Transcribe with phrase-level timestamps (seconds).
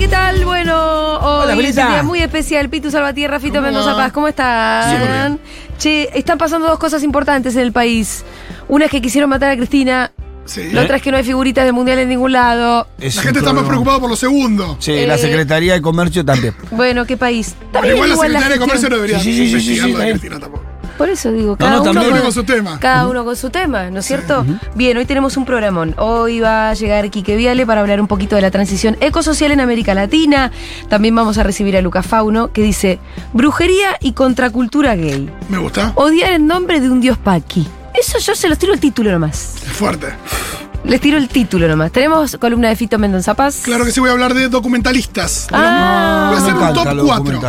[0.00, 0.44] ¿qué tal?
[0.46, 0.74] Bueno,
[1.18, 1.88] hoy Hola, es un Julita.
[1.88, 2.68] día muy especial.
[2.70, 3.94] Pitu Salvatierra, Fito ¿Cómo Mendoza?
[3.94, 5.38] Paz, ¿cómo están?
[5.78, 8.24] Che, están pasando dos cosas importantes en el país.
[8.68, 10.10] Una es que quisieron matar a Cristina,
[10.46, 10.70] Sí.
[10.72, 12.88] la otra es que no hay figuritas del mundial en ningún lado.
[12.98, 13.68] Es La un gente está más problema.
[13.68, 14.76] preocupada por lo segundo.
[14.80, 16.54] Sí, la Eh, Secretaría de Comercio también.
[16.70, 17.54] Bueno, ¿qué país?
[17.58, 18.68] Pero También igual la Secretaría de gestión.
[18.68, 20.10] Comercio no debería Sí, sí, sí, sí, investigar sí, lo de sí.
[20.12, 20.64] Cristina tampoco.
[21.00, 21.82] Por eso digo, No, cada, no.
[21.82, 22.78] Cada uno con, con su tema.
[22.78, 24.44] cada uno con su tema, ¿no es cierto?
[24.74, 25.94] Bien, hoy tenemos un programón.
[25.96, 29.60] Hoy va a llegar Quique Viale para hablar un poquito de la transición ecosocial en
[29.60, 30.52] América Latina.
[30.90, 32.98] También vamos a recibir a Lucas Fauno, que dice
[33.32, 35.30] brujería y contracultura gay.
[35.48, 35.92] Me gusta.
[35.94, 37.66] Odiar en nombre de un dios paqui.
[37.98, 39.54] Eso yo se los tiro el título nomás.
[39.64, 40.08] Es fuerte.
[40.84, 41.92] Les tiro el título nomás.
[41.92, 43.62] Tenemos columna de Fito Mendoza Paz.
[43.64, 45.48] Claro que sí voy a hablar de documentalistas.
[45.50, 46.26] Ah.
[46.30, 47.40] Voy a hacer un top los 4.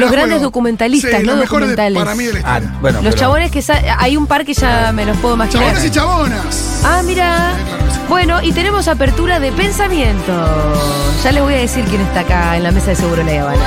[0.00, 2.02] Los grandes documentalistas, sí, no los mejores de- documentales.
[2.04, 2.98] para mí de la Ah, bueno.
[3.02, 3.62] Los pero- chabones que
[3.98, 5.64] hay un par que ya me los puedo imaginar.
[5.66, 6.82] Chabones y chabonas.
[6.84, 7.54] Ah, mira.
[7.66, 7.98] claro que sí.
[8.08, 10.32] Bueno, y tenemos apertura de pensamiento.
[11.22, 13.62] Ya les voy a decir quién está acá en la mesa de Seguro La Habana.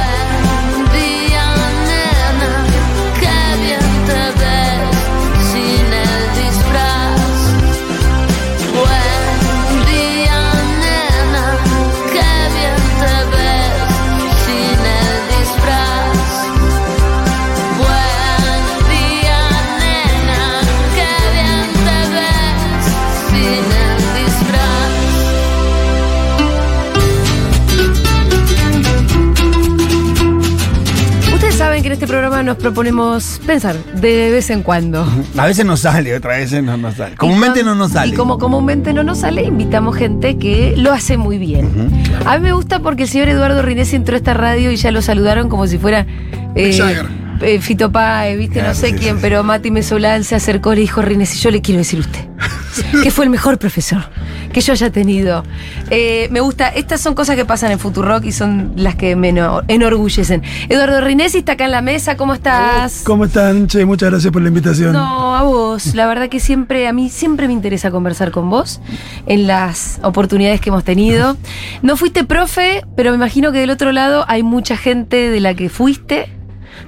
[32.01, 35.05] Este programa nos proponemos pensar de vez en cuando.
[35.37, 37.15] A veces nos sale, otras veces no nos sale.
[37.15, 38.11] Comúnmente no nos sale.
[38.11, 41.91] Y como comúnmente no nos sale, invitamos gente que lo hace muy bien.
[42.25, 44.89] A mí me gusta porque el señor Eduardo Rinesi entró a esta radio y ya
[44.89, 46.07] lo saludaron como si fuera
[46.55, 47.03] eh,
[47.41, 50.73] eh, Fito Páez, viste, Claro, no sé sí, quién, sí, pero Mati Mesolán se acercó
[50.73, 54.05] y le dijo Rinesi, yo le quiero decir a usted que fue el mejor profesor
[54.51, 55.43] que yo haya tenido.
[55.89, 59.29] Eh, me gusta, estas son cosas que pasan en Futurock y son las que me
[59.29, 60.43] eno- enorgullecen.
[60.69, 63.01] Eduardo Rinesi está acá en la mesa, ¿cómo estás?
[63.05, 63.67] ¿Cómo están?
[63.67, 64.93] Che, muchas gracias por la invitación.
[64.93, 65.95] No, a vos.
[65.95, 68.81] La verdad que siempre, a mí siempre me interesa conversar con vos
[69.25, 71.37] en las oportunidades que hemos tenido.
[71.81, 75.53] No fuiste profe, pero me imagino que del otro lado hay mucha gente de la
[75.55, 76.29] que fuiste.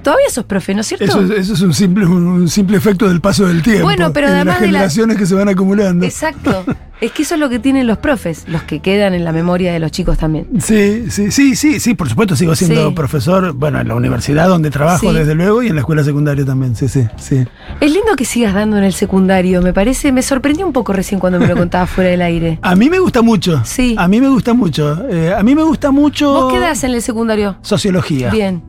[0.02, 1.04] Todavía sos profe, ¿no es cierto?
[1.04, 3.84] Eso, es- eso es un simple, un simple efecto del paso del tiempo.
[3.84, 6.04] Bueno, pero y de además las de la- generaciones que se van acumulando.
[6.04, 6.64] Exacto.
[7.00, 9.72] Es que eso es lo que tienen los profes, los que quedan en la memoria
[9.74, 10.46] de los chicos también.
[10.60, 12.94] Sí, sí, sí, sí, sí, por supuesto sigo siendo Sí.
[12.94, 15.14] profesor, bueno, en la universidad donde trabajo Sí.
[15.14, 17.44] desde luego y en la escuela secundaria también, sí, sí, sí.
[17.80, 21.20] Es lindo que sigas dando en el secundario, me parece, me sorprendió un poco recién
[21.20, 22.58] cuando me lo contabas fuera del aire.
[22.62, 23.60] A mí me gusta mucho.
[23.64, 23.96] Sí.
[23.98, 25.04] A mí me gusta mucho.
[25.10, 27.56] Eh, a mí me gusta mucho ¿Vos qué das en el secundario?
[27.60, 28.30] sociología.
[28.30, 28.62] Bien.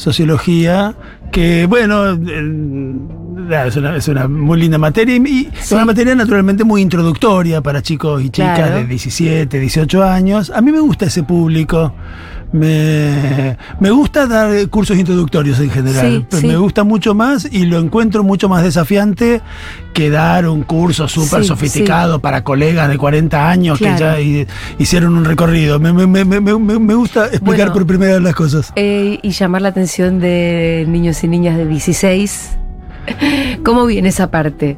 [0.00, 0.94] Sociología,
[1.30, 5.74] que bueno, eh, es, una, es una muy linda materia y, y es Sí.
[5.74, 8.76] una materia naturalmente muy introductoria para chicos y chicas Claro.
[8.76, 10.50] de 17, 18 años.
[10.54, 11.92] A mí me gusta ese público.
[12.52, 16.46] Me, me gusta dar eh, cursos introductorios en general, Sí, pero sí.
[16.48, 19.40] me gusta mucho más y lo encuentro mucho más desafiante
[19.92, 23.94] que dar un curso súper Sí, sofisticado para colegas de 40 años Claro.
[23.96, 24.46] que ya hi-
[24.78, 25.78] hicieron un recorrido.
[25.78, 27.72] Me, me- me- me- me- me gusta explicar Bueno.
[27.72, 28.72] por primera vez las cosas.
[28.76, 32.50] Eh, y llamar la atención de niños y niñas de 16.
[33.64, 34.76] ¿Cómo viene esa parte?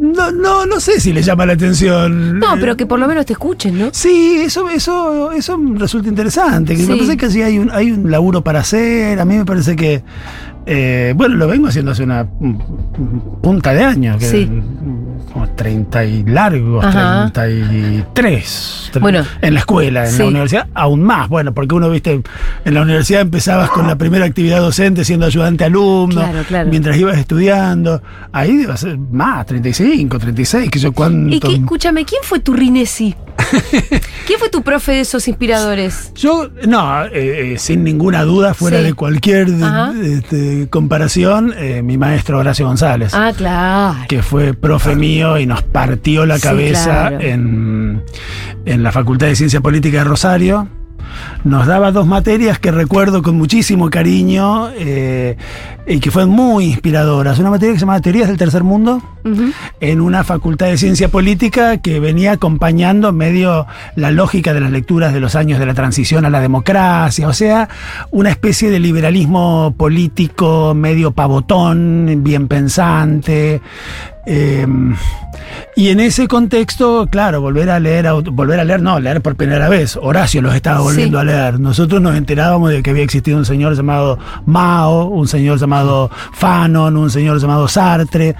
[0.00, 2.38] No, no, no sé si le llama la atención.
[2.38, 3.88] No, Eh, pero que por lo menos te escuchen, ¿no?
[3.92, 6.74] Sí, eso, eso, eso resulta interesante.
[6.76, 6.88] Que Sí.
[6.88, 9.18] Me parece que sí hay un, hay un laburo para hacer.
[9.18, 10.02] A mí me parece que.
[10.70, 12.26] Eh, bueno, lo vengo haciendo hace una
[13.42, 14.22] punta de años.
[14.22, 14.48] Sí.
[15.32, 17.30] Como 30 y largos, Ajá.
[17.32, 18.90] 33.
[18.92, 19.24] tre- Bueno.
[19.42, 20.18] En la escuela, en Sí.
[20.18, 21.28] la universidad, aún más.
[21.28, 22.20] Bueno, porque uno, viste,
[22.64, 26.20] en la universidad empezabas con la primera actividad docente siendo ayudante alumno.
[26.22, 26.70] Claro, claro.
[26.70, 28.02] Mientras ibas estudiando.
[28.32, 31.34] Ahí debe ser más, 35, 36, que yo cuánto.
[31.34, 33.14] Y que, escúchame, ¿quién fue tu Rinesi?
[34.26, 36.12] ¿Quién fue tu profe de esos inspiradores?
[36.14, 38.84] Yo, no, eh, eh, sin ninguna duda, fuera Sí.
[38.84, 39.48] de cualquier
[40.02, 43.98] este, comparación, eh, mi maestro Horacio González, Ah, claro.
[44.08, 47.20] que fue profe mío y nos partió la Sí, cabeza claro.
[47.20, 48.02] en,
[48.66, 50.68] en la Facultad de Ciencia Política de Rosario.
[51.48, 55.34] Nos daba dos materias que recuerdo con muchísimo cariño eh,
[55.86, 57.38] y que fueron muy inspiradoras.
[57.38, 59.02] Una materia que se llamaba Teorías del Tercer Mundo
[59.80, 63.66] en una facultad de ciencia política que venía acompañando medio
[63.96, 67.32] la lógica de las lecturas de los años de la transición a la democracia, o
[67.32, 67.68] sea,
[68.10, 73.62] una especie de liberalismo político medio pavotón, bien pensante.
[74.30, 74.66] Eh,
[75.74, 79.68] y en ese contexto, claro, volver a leer, volver a leer, no, leer por primera
[79.68, 79.96] vez.
[80.00, 81.22] Horacio los estaba volviendo Sí.
[81.22, 81.60] a leer.
[81.60, 86.96] Nosotros nos enterábamos de que había existido un señor llamado Mao, un señor llamado Fanon,
[86.96, 88.34] un señor llamado Sartre,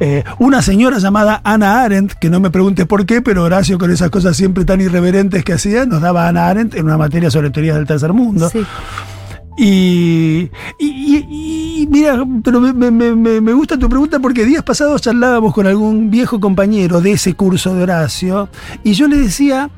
[0.00, 3.90] eh, una señora llamada Ana Arendt, que no me preguntes por qué, pero Horacio con
[3.92, 7.50] esas cosas siempre tan irreverentes que hacía, nos daba Ana Arendt en una materia sobre
[7.50, 8.48] teorías del tercer mundo.
[8.48, 8.64] Sí.
[9.60, 15.02] Y, y, y- mira, pero me, me- me- me gusta tu pregunta porque días pasados
[15.02, 18.48] charlábamos con algún viejo compañero de ese curso de Horacio
[18.84, 19.68] y yo le decía,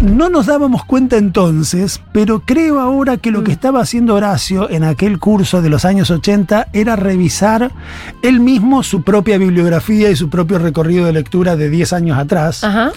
[0.00, 4.84] no nos dábamos cuenta entonces, pero creo ahora que lo que estaba haciendo Horacio en
[4.84, 7.72] aquel curso de los años 80 era revisar
[8.22, 12.62] él mismo su propia bibliografía y su propio recorrido de lectura de 10 años atrás.
[12.62, 12.92] Ajá.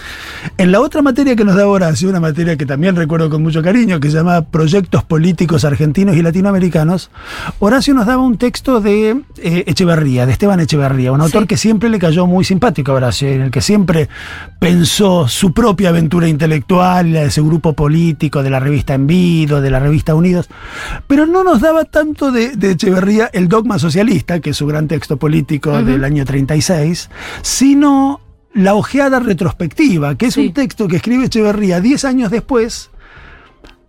[0.57, 3.63] En la otra materia que nos daba Horacio, una materia que también recuerdo con mucho
[3.63, 7.09] cariño, que se llama Proyectos Políticos Argentinos y Latinoamericanos,
[7.59, 11.47] Horacio nos daba un texto de eh, Echeverría, de Esteban Echeverría, un autor Sí.
[11.47, 14.07] que siempre le cayó muy simpático a Horacio, en el que siempre
[14.59, 19.79] pensó su propia aventura intelectual, de ese grupo político, de la revista Envido, de la
[19.79, 20.49] revista Unidos,
[21.07, 24.87] pero no nos daba tanto de, de Echeverría el dogma socialista, que es su gran
[24.87, 27.09] texto político del año 36,
[27.41, 28.19] sino
[28.53, 30.47] la ojeada retrospectiva, que es Sí.
[30.47, 32.89] un texto que escribe Echeverría 10 años después,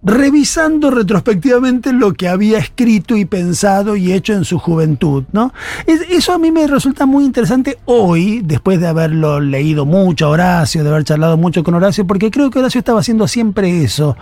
[0.05, 5.53] revisando retrospectivamente lo que había escrito y pensado y hecho en su juventud, ¿no?
[5.87, 10.31] Es- eso a mí me resulta muy interesante hoy, después de haberlo leído mucho a
[10.31, 14.17] Horacio, de haber charlado mucho con Horacio, porque creo que Horacio estaba haciendo siempre eso,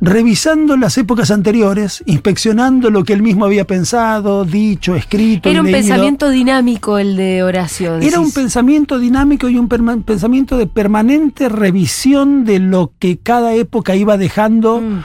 [0.00, 5.48] revisando las épocas anteriores, inspeccionando lo que él mismo había pensado, dicho, escrito.
[5.48, 5.78] Era un leído.
[5.78, 7.96] pensamiento dinámico el de Horacio.
[7.98, 13.94] Era un pensamiento dinámico y un pensamiento de permanente revisión de lo que cada época
[13.94, 15.00] iba dejando Mm.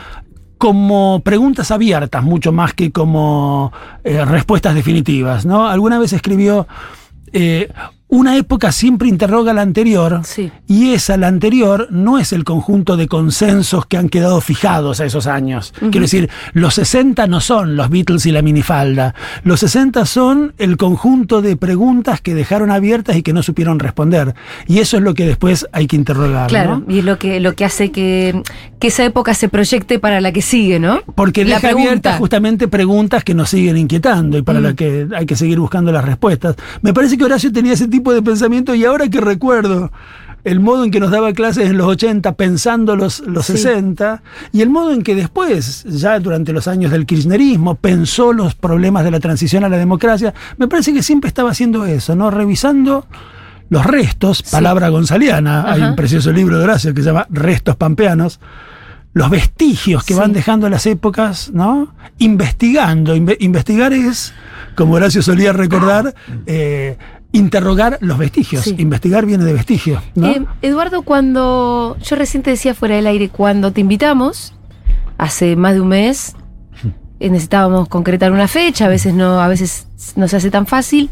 [0.57, 3.71] Como preguntas abiertas, mucho más que como
[4.03, 5.45] eh, respuestas definitivas.
[5.45, 5.67] ¿no?
[5.67, 6.67] Alguna vez escribió,
[7.33, 7.71] eh,
[8.07, 10.51] una época siempre interroga la anterior, Sí.
[10.67, 15.05] y esa, la anterior, no es el conjunto de consensos que han quedado fijados a
[15.05, 15.73] esos años.
[15.79, 19.15] Quiero decir, los 60 no son los Beatles y la minifalda.
[19.43, 24.35] Los 60 son el conjunto de preguntas que dejaron abiertas y que no supieron responder.
[24.67, 26.47] Y eso es lo que después hay que interrogar.
[26.47, 26.93] Claro, ¿no?
[26.93, 28.41] y es lo que, lo que hace que,
[28.79, 31.01] que esa época se proyecte para la que sigue, ¿no?
[31.15, 34.63] Porque la deja abiertas justamente preguntas que nos siguen inquietando y para Mm.
[34.63, 36.55] las que hay que seguir buscando las respuestas.
[36.81, 39.91] Me parece que Horacio tenía ese tipo de pensamiento y ahora que recuerdo
[40.43, 43.53] el modo en que nos daba clases en los 80 pensando los, los Sí.
[43.57, 44.21] 60
[44.51, 49.03] y el modo en que después, ya durante los años del kirchnerismo, pensó los problemas
[49.03, 52.29] de la transición a la democracia, me parece que siempre estaba haciendo eso, ¿no?
[52.29, 53.07] Revisando
[53.69, 58.39] los restos, palabra gonzaliana, hay un precioso libro de Horacio que se llama Restos Pampeanos,
[59.13, 60.19] los vestigios que Sí.
[60.19, 61.95] van dejando las épocas, ¿no?
[62.19, 63.15] Investigando.
[63.15, 64.33] Inve- investigar es,
[64.75, 66.13] como Horacio solía recordar,
[66.45, 66.97] eh,
[67.35, 68.63] interrogar los vestigios.
[68.63, 68.75] Sí.
[68.77, 70.27] Investigar viene de vestigios, ¿no?
[70.27, 74.53] Eh, Eduardo, cuando yo recién te decía fuera del aire, cuando te invitamos,
[75.17, 76.35] hace más de un mes,
[77.19, 81.09] eh, necesitábamos concretar una fecha, a veces no, a veces no se hace tan fácil.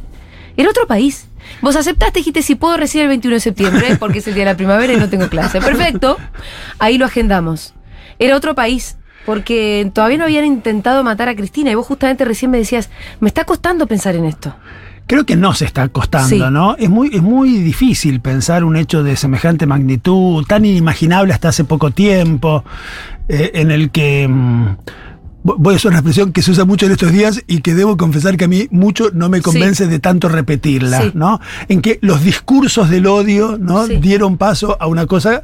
[0.55, 1.27] Era otro país.
[1.61, 4.51] Vos aceptaste, dijiste si puedo recibir el 21 de septiembre, porque es el día de
[4.51, 5.59] la primavera y no tengo clase.
[5.61, 6.17] Perfecto.
[6.79, 7.73] Ahí lo agendamos.
[8.19, 8.97] Era otro país.
[9.25, 12.89] Porque todavía no habían intentado matar a Cristina y vos justamente recién me decías,
[13.21, 14.53] me está costando pensar en esto.
[15.05, 16.39] Creo que no se está costando, Sí.
[16.51, 16.75] ¿no?
[16.77, 21.65] Es muy, es muy difícil pensar un hecho de semejante magnitud, tan inimaginable hasta hace
[21.65, 22.63] poco tiempo,
[23.27, 24.27] eh, en el que.
[24.29, 24.65] mm,
[25.43, 27.73] vo- Voy a usar una expresión que se usa mucho en estos días y que
[27.75, 31.11] debo confesar que a mí mucho no me convence de tanto repetirla, Sí.
[31.13, 31.39] ¿no?
[31.67, 33.85] En que los discursos del odio, ¿no?
[33.87, 35.43] Dieron paso a una cosa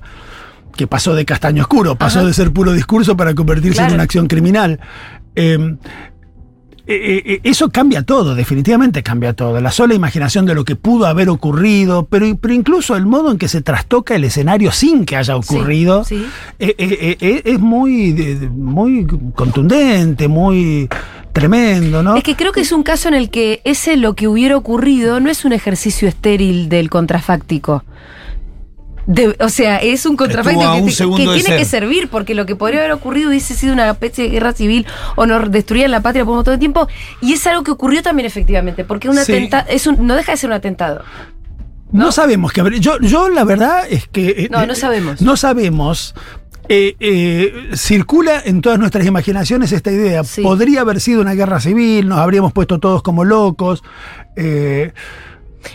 [0.78, 2.28] que pasó de castaño oscuro, pasó Ajá.
[2.30, 4.80] de ser puro discurso para convertirse en una acción criminal.
[5.36, 5.76] Eh,
[6.92, 9.62] eh, eh, eso cambia todo, definitivamente cambia todo.
[9.62, 13.38] La sola imaginación de lo que pudo haber ocurrido, pero, pero incluso el modo en
[13.38, 16.26] que se trastoca el escenario sin que haya ocurrido, sí.
[16.58, 18.14] eh, eh, eh, es muy,
[18.52, 19.06] muy
[19.36, 20.90] contundente, muy
[21.32, 22.16] tremendo, ¿no?
[22.16, 25.20] Es que creo que es un caso en el que ese lo que hubiera ocurrido
[25.20, 27.84] no es un ejercicio estéril del contrafáctico.
[29.12, 31.82] De- o sea, es un a que, te- que tiene que ser.
[31.82, 34.86] servir, porque lo que podría haber ocurrido hubiese sido una especie de guerra civil
[35.16, 36.88] o nos destruían la patria por montón de tiempo.
[37.20, 39.22] Y es algo que ocurrió también efectivamente, porque un Sí.
[39.32, 41.04] atentado es un, no deja de ser un atentado.
[41.92, 44.30] No, sabemos haber- Yo, yo la verdad es que.
[44.30, 45.22] eh, No, eh, no sabemos.
[45.24, 46.14] No sabemos.
[46.72, 50.24] Eh, eh, circula en todas nuestras imaginaciones esta idea.
[50.24, 50.44] Sí.
[50.44, 53.82] Podría haber sido una guerra civil, nos habríamos puesto todos como locos.
[54.36, 54.94] eh,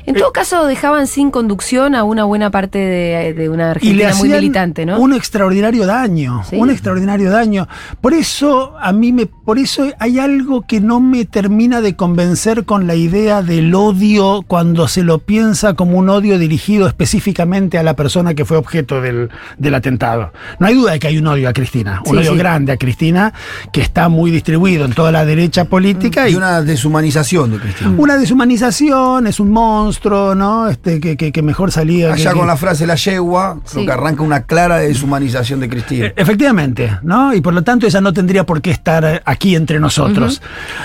[0.06, 4.06] En todo caso, dejaban sin conducción a una buena parte de, de una y le
[4.06, 4.98] Argentina muy militante, ¿no?
[4.98, 6.56] un extraordinario daño, Sí.
[6.56, 7.68] un extraordinario daño.
[8.00, 12.64] Por eso a mí me, por eso hay algo que no me termina de convencer
[12.64, 17.82] con la idea del odio cuando se lo piensa como un odio dirigido específicamente a
[17.82, 20.32] la persona que fue objeto del, del atentado.
[20.58, 22.38] No hay duda de que hay un odio a Cristina, un Sí, odio sí.
[22.38, 23.32] grande a Cristina
[23.72, 27.94] que está muy distribuido en toda la derecha política Y y una deshumanización de Cristina.
[27.98, 30.68] una deshumanización, es un monstruo, ¿no?
[30.68, 32.12] Este, que, que- que mejor salía.
[32.12, 33.86] Allá que- con la frase la yegua, creo Sí.
[33.86, 36.06] que arranca una clara deshumanización de Cristina.
[36.06, 37.34] E- Efectivamente, ¿no?
[37.34, 40.40] Y por lo tanto ella no tendría por qué estar eh, aquí entre nosotros.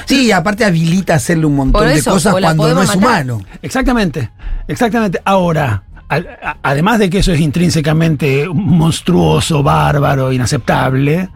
[0.06, 2.98] Sí, y aparte habilita hacerle un montón de cosas cuando no es matar.
[2.98, 3.42] humano.
[3.62, 4.32] Exactamente,
[4.68, 5.22] exactamente.
[5.26, 5.84] Ahora,
[6.64, 11.30] además de que eso es intrínsecamente monstruoso, bárbaro, inaceptable,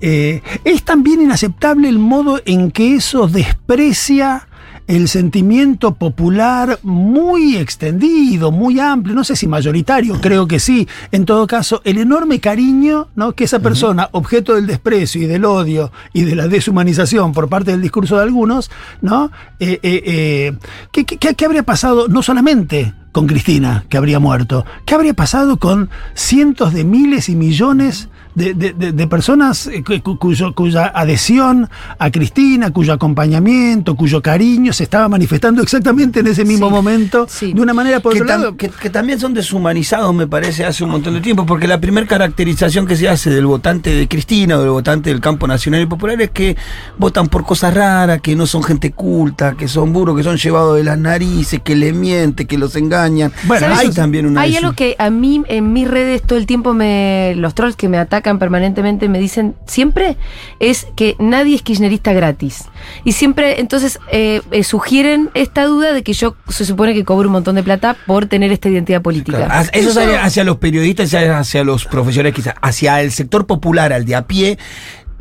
[0.00, 4.46] eh, es también inaceptable el modo en que eso desprecia
[4.86, 10.88] el sentimiento popular muy extendido, muy amplio, no sé si mayoritario, creo que sí.
[11.10, 13.32] En todo caso, el enorme cariño ¿no?
[13.32, 17.70] que esa persona, objeto del desprecio y del odio y de la deshumanización por parte
[17.70, 18.70] del discurso de algunos,
[19.00, 19.30] ¿no?
[19.60, 20.56] Eh, eh, eh,
[20.90, 24.64] ¿qué, qué- qué- habría pasado no solamente con Cristina, que habría muerto?
[24.86, 29.82] ¿Qué habría pasado con cientos de miles y millones de, de- de- de personas eh,
[30.18, 36.44] cuyo- cuya adhesión a Cristina, cuyo acompañamiento, cuyo cariño se estaba manifestando exactamente en ese
[36.44, 37.52] mismo Sí, momento, sí.
[37.52, 38.56] de una manera por Que, otro tam- lado.
[38.56, 42.06] que- que también son deshumanizados, me parece, hace un montón de tiempo, porque la primera
[42.06, 45.86] caracterización que se hace del votante de Cristina o del votante del campo nacional y
[45.86, 46.56] popular es que
[46.98, 50.76] votan por cosas raras, que no son gente culta, que son burros, que son llevados
[50.76, 53.32] de las narices, que le mienten, que los engañan.
[53.44, 56.72] Bueno, hay también una Hay algo que a mí en mis redes todo el tiempo
[56.74, 60.16] me los trolls que me atacan permanentemente me dicen siempre
[60.60, 62.64] es que nadie es kirchnerista gratis
[63.04, 67.28] y siempre entonces eh, eh, sugieren esta duda de que yo se supone que cobro
[67.28, 69.46] un montón de plata por tener esta identidad política.
[69.46, 74.04] Claro, Eso es hacia, los periodistas, hacia, los profesores, quizás, hacia el sector popular, al
[74.04, 74.58] de a pie,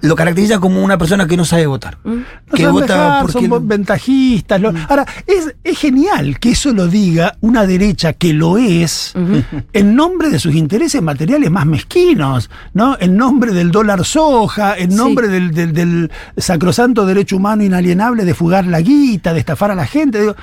[0.01, 1.98] lo caracteriza como una persona que no sabe votar.
[2.03, 2.10] Mm.
[2.12, 3.48] No Que vota dejar, porque.
[3.48, 4.60] son ventajistas.
[4.62, 9.13] lo- Ahora, es, es genial que eso lo diga una derecha que lo es
[9.74, 12.98] en nombre de sus intereses materiales más mezquinos, ¿no?
[13.00, 14.98] En nombre del dólar soja, en Sí.
[14.98, 19.75] nombre del, del- del sacrosanto derecho humano inalienable de fugar la guita, de estafar a
[19.75, 20.20] la gente.
[20.22, 20.36] Digo,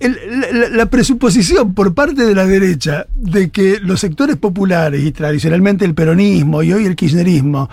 [0.00, 5.84] el- la, presuposición por parte de la derecha de que los sectores populares y tradicionalmente
[5.84, 7.68] el peronismo y hoy el kirchnerismo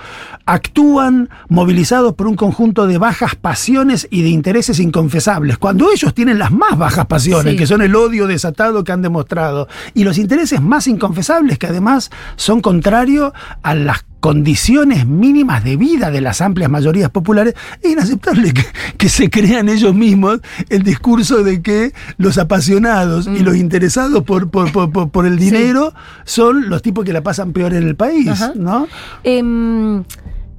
[0.46, 6.40] actúan movilizados por un conjunto de bajas pasiones y de intereses inconfesables, cuando ellos tienen
[6.40, 7.58] las más bajas pasiones, Sí.
[7.58, 12.12] que son el odio desatado que han demostrado, y los intereses más inconfesables que además
[12.36, 18.54] son contrarios a las condiciones mínimas de vida de las amplias mayorías populares, es inaceptable
[18.54, 18.64] que,
[18.98, 24.50] que se crean ellos mismos el discurso de que los apasionados y los interesados por,
[24.50, 25.40] por, por- por- el Mm.
[25.40, 25.46] Sí.
[25.46, 28.54] dinero son los tipos que la pasan peor en el país, Ajá.
[28.56, 28.88] ¿no?
[29.24, 30.04] Em,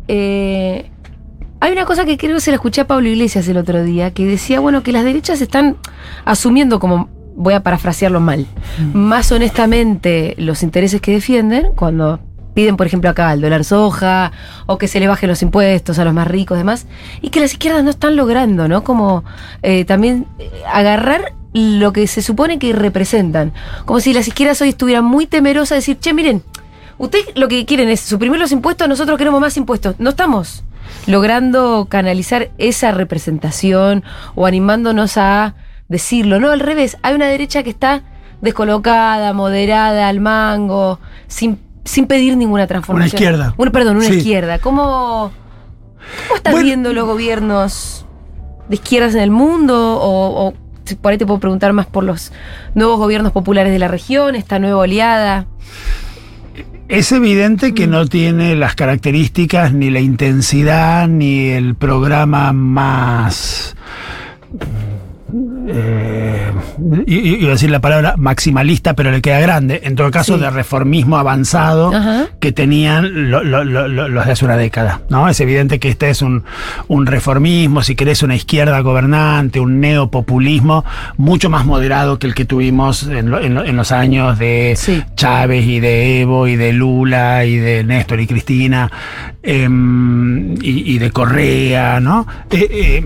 [0.08, 0.90] eh,
[1.60, 4.12] hay una cosa que creo que se la escuché a Pablo Iglesias el otro día,
[4.12, 5.76] que decía, bueno, que las derechas están
[6.24, 8.46] asumiendo como, voy a parafrasearlo mal,
[8.92, 12.18] más honestamente los intereses que defienden cuando
[12.54, 14.32] piden, por ejemplo, acá el dólar soja,
[14.66, 16.86] o que se le bajen los impuestos a los más ricos demás,
[17.20, 18.84] y que las izquierdas no están logrando, ¿no?
[18.84, 19.24] Como
[19.62, 23.52] eh, también eh, agarrar lo que se supone que representan.
[23.84, 26.42] Como si las izquierdas hoy estuvieran muy temerosas de decir, che, miren,
[27.02, 29.96] Ustedes lo que quieren es suprimir los impuestos, nosotros queremos más impuestos.
[29.98, 30.62] No estamos
[31.06, 34.04] logrando canalizar esa representación
[34.36, 35.56] o animándonos a
[35.88, 36.38] decirlo.
[36.38, 36.98] No, al revés.
[37.02, 38.02] Hay una derecha que está
[38.40, 43.10] descolocada, moderada, al mango, sin, sin pedir ninguna transformación.
[43.10, 43.54] Una izquierda.
[43.56, 44.14] Una, perdón, una Sí.
[44.14, 44.58] izquierda.
[44.58, 45.32] ¿Cómo,
[46.28, 46.66] cómo estás Bueno.
[46.66, 48.06] viendo los gobiernos
[48.68, 49.98] de izquierdas en el mundo?
[50.00, 50.54] O, o
[51.00, 52.32] por ahí te puedo preguntar más por los
[52.74, 55.46] nuevos gobiernos populares de la región, esta nueva oleada.
[56.88, 57.74] Es evidente Mm.
[57.74, 63.74] que no tiene las características, ni la intensidad, ni el programa más.
[65.68, 66.50] Eh,
[67.06, 69.80] iba a decir la palabra maximalista, pero le queda grande.
[69.84, 70.40] En todo caso, Sí.
[70.42, 72.26] de reformismo avanzado Ajá.
[72.40, 75.00] que tenían lo- lo- lo- lo- los de hace una década.
[75.08, 75.28] ¿no?
[75.28, 76.44] Es evidente que este es un,
[76.88, 80.84] un reformismo, si querés, una izquierda gobernante, un neopopulismo
[81.16, 84.74] mucho más moderado que el que tuvimos en, lo- en lo- en los años de
[84.76, 85.02] Sí.
[85.16, 88.90] Chávez y de Evo y de Lula y de Néstor y Cristina
[89.42, 92.26] em, y, y de Correa, ¿no?
[92.50, 93.04] Eh, eh,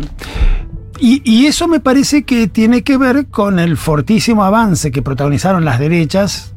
[0.98, 5.64] y, y eso me parece que tiene que ver con el fortísimo avance que protagonizaron
[5.64, 6.52] las derechas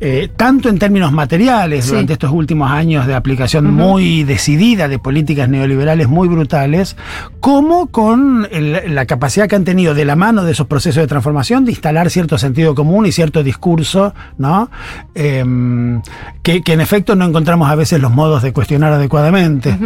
[0.00, 1.90] eh, tanto en términos materiales, Sí.
[1.90, 6.96] durante estos últimos años de aplicación muy decidida de políticas neoliberales muy brutales,
[7.38, 11.06] como con el- la capacidad que han tenido de la mano de esos procesos de
[11.06, 14.70] transformación de instalar cierto sentido común y cierto discurso, ¿no?
[15.14, 16.00] Em,
[16.42, 19.76] que, que en efecto no encontramos a veces los modos de cuestionar adecuadamente.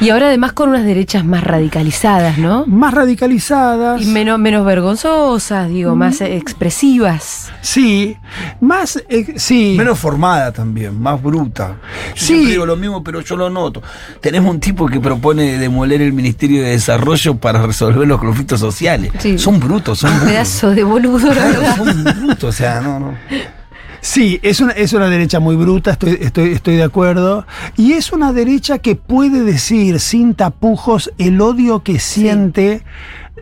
[0.00, 2.64] Y ahora además con unas derechas más radicalizadas, ¿no?
[2.66, 4.00] más radicalizadas.
[4.02, 7.50] Y menos, menos vergonzosas, digo, más eh, expresivas.
[7.60, 8.16] Sí,
[8.60, 9.74] más, eh, sí.
[9.76, 11.76] Menos formada también, más bruta.
[12.14, 12.26] Yo Sí.
[12.26, 13.82] siempre digo lo mismo, pero yo lo noto.
[14.20, 19.12] Tenemos un tipo que propone demoler el Ministerio de Desarrollo para resolver los conflictos sociales.
[19.18, 19.38] Sí.
[19.38, 20.32] Son brutos, son Un brutos.
[20.32, 21.76] pedazo de boludo, la Claro, verdad.
[21.76, 23.14] son brutos, o sea, no, no.
[24.04, 27.46] Sí, es una, es una derecha muy bruta, estoy, estoy, estoy de acuerdo.
[27.76, 32.82] Y es una derecha que puede decir sin tapujos el odio que siente.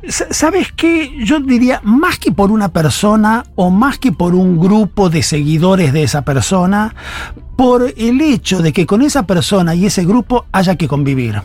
[0.07, 1.15] ¿Sabes qué?
[1.25, 5.95] Yo diría, más que por una persona o más que por un grupo de seguidores
[5.95, 6.95] de esa persona,
[7.57, 11.41] por el hecho de que con esa persona y ese grupo haya que convivir.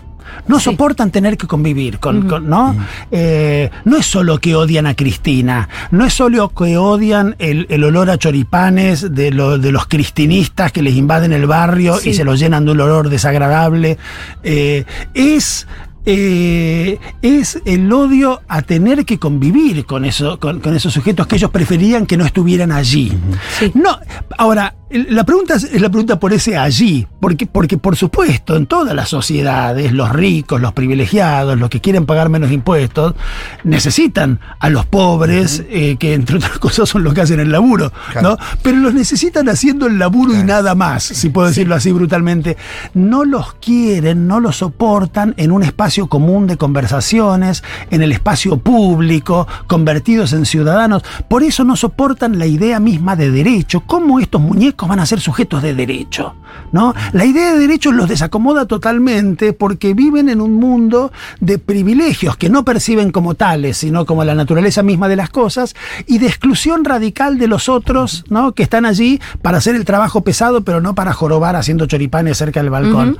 [0.47, 0.65] No Sí.
[0.65, 2.75] soportan tener que convivir, con, con- ¿no?
[3.11, 7.83] Eh, no es solo que odian a Cristina, no es solo que odian el, el
[7.83, 12.09] olor a choripanes de, lo- de los cristinistas que les invaden el barrio Sí.
[12.09, 13.97] y se los llenan de un olor desagradable.
[14.43, 15.67] Eh, es.
[16.07, 21.35] eh, es el odio a tener que convivir con, eso, con, con esos sujetos que
[21.37, 23.11] ellos preferían que no estuvieran allí.
[23.59, 23.71] Sí.
[23.73, 23.97] No,
[24.37, 28.67] ahora, la pregunta es, es la pregunta por ese allí, porque, porque por supuesto en
[28.67, 33.15] todas las sociedades, los ricos, los privilegiados, los que quieren pagar menos impuestos,
[33.63, 37.91] necesitan a los pobres, eh, que entre otras cosas son los que hacen el laburo,
[38.11, 38.29] Claro.
[38.29, 38.37] ¿no?
[38.61, 42.55] Pero los necesitan haciendo el laburo y nada más, si puedo decirlo así brutalmente.
[42.93, 48.57] No los quieren, no los soportan en un espacio común de conversaciones, en el espacio
[48.57, 51.03] público, convertidos en ciudadanos.
[51.27, 53.81] Por eso no soportan la idea misma de derecho.
[53.81, 56.35] ¿Cómo estos muñecos van a ser sujetos de derecho?
[56.71, 56.93] ¿No?
[57.13, 62.49] La idea de derecho los desacomoda totalmente porque viven en un mundo de privilegios que
[62.49, 65.75] no perciben como tales, sino como la naturaleza misma de las cosas,
[66.07, 68.53] y de exclusión radical de los otros, ¿no?
[68.53, 72.61] Que están allí para hacer el trabajo pesado, pero no para jorobar haciendo choripanes cerca
[72.61, 73.17] del balcón.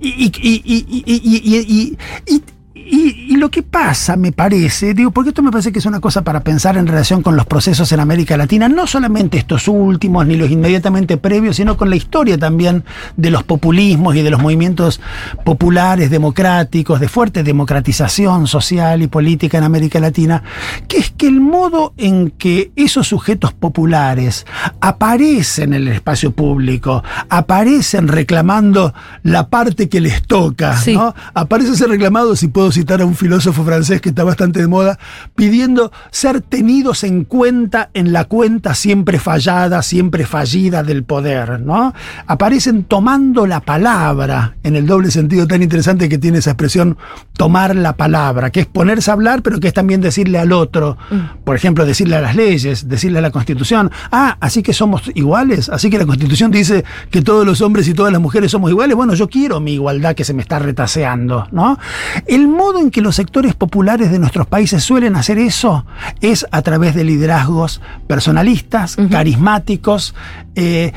[0.00, 1.96] Y- y- y-
[2.26, 2.42] y-
[2.90, 6.22] y- lo que pasa, me parece, digo, porque esto me parece que es una cosa
[6.22, 10.36] para pensar en relación con los procesos en América Latina, no solamente estos últimos ni
[10.36, 12.84] los inmediatamente previos, sino con la historia también
[13.16, 15.00] de los populismos y de los movimientos
[15.44, 20.44] populares, democráticos, de fuerte democratización social y política en América Latina,
[20.86, 24.46] que es que el modo en que esos sujetos populares
[24.80, 30.94] aparecen en el espacio público, aparecen reclamando la parte que les toca, Sí.
[30.94, 31.14] ¿no?
[31.34, 34.98] Aparece ese reclamado, si puedo citar a un filósofo francés que está bastante de moda,
[35.34, 41.94] pidiendo ser tenidos en cuenta en la cuenta siempre fallada, siempre fallida del poder, ¿no?
[42.26, 46.96] Aparecen tomando la palabra, en el doble sentido tan interesante que tiene esa expresión,
[47.36, 50.96] tomar la palabra, que es ponerse a hablar, pero que es también decirle al otro,
[51.44, 55.68] por ejemplo, decirle a las leyes, decirle a la Constitución, ah, así que somos iguales,
[55.68, 58.96] así que la Constitución dice que todos los hombres y todas las mujeres somos iguales,
[58.96, 61.78] bueno, yo quiero mi igualdad que se me está retaseando, ¿no?
[62.26, 65.84] El modo en que los sectores populares de nuestros países suelen hacer eso
[66.20, 70.14] es a través de liderazgos personalistas, carismáticos,
[70.54, 70.92] eh,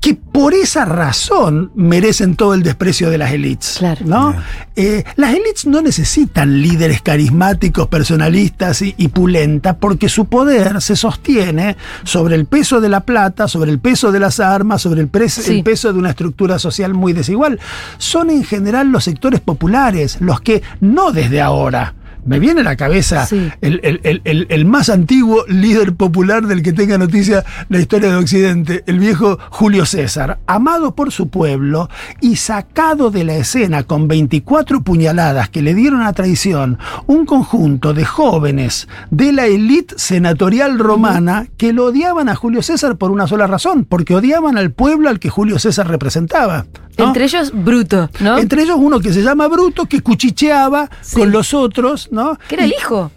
[0.00, 3.76] que por esa razón merecen todo el desprecio de las élites.
[3.78, 4.00] Claro.
[4.06, 4.34] ¿no?
[4.74, 10.96] Eh, las élites no necesitan líderes carismáticos, personalistas y, y pulenta, porque su poder se
[10.96, 15.08] sostiene sobre el peso de la plata, sobre el peso de las armas, sobre el,
[15.08, 15.58] pre- Sí.
[15.58, 17.60] el peso de una estructura social muy desigual.
[17.98, 22.76] Son en general los sectores populares los que, no desde ahora, me viene a la
[22.76, 23.50] cabeza Sí.
[23.60, 28.10] el, el- el- el- el más antiguo líder popular del que tenga noticia la historia
[28.10, 31.88] de Occidente, el viejo Julio César, amado por su pueblo
[32.20, 37.94] y sacado de la escena con 24 puñaladas que le dieron a traición un conjunto
[37.94, 43.26] de jóvenes de la élite senatorial romana que lo odiaban a Julio César por una
[43.26, 46.66] sola razón, porque odiaban al pueblo al que Julio César representaba.
[46.98, 47.06] ¿no?
[47.06, 48.36] Entre ellos, bruto, ¿no?
[48.36, 51.16] Entre ellos uno que se llama Bruto, que cuchicheaba Sí.
[51.20, 52.38] con los otros, ¿no?
[52.48, 53.10] ¿Que era el hijo?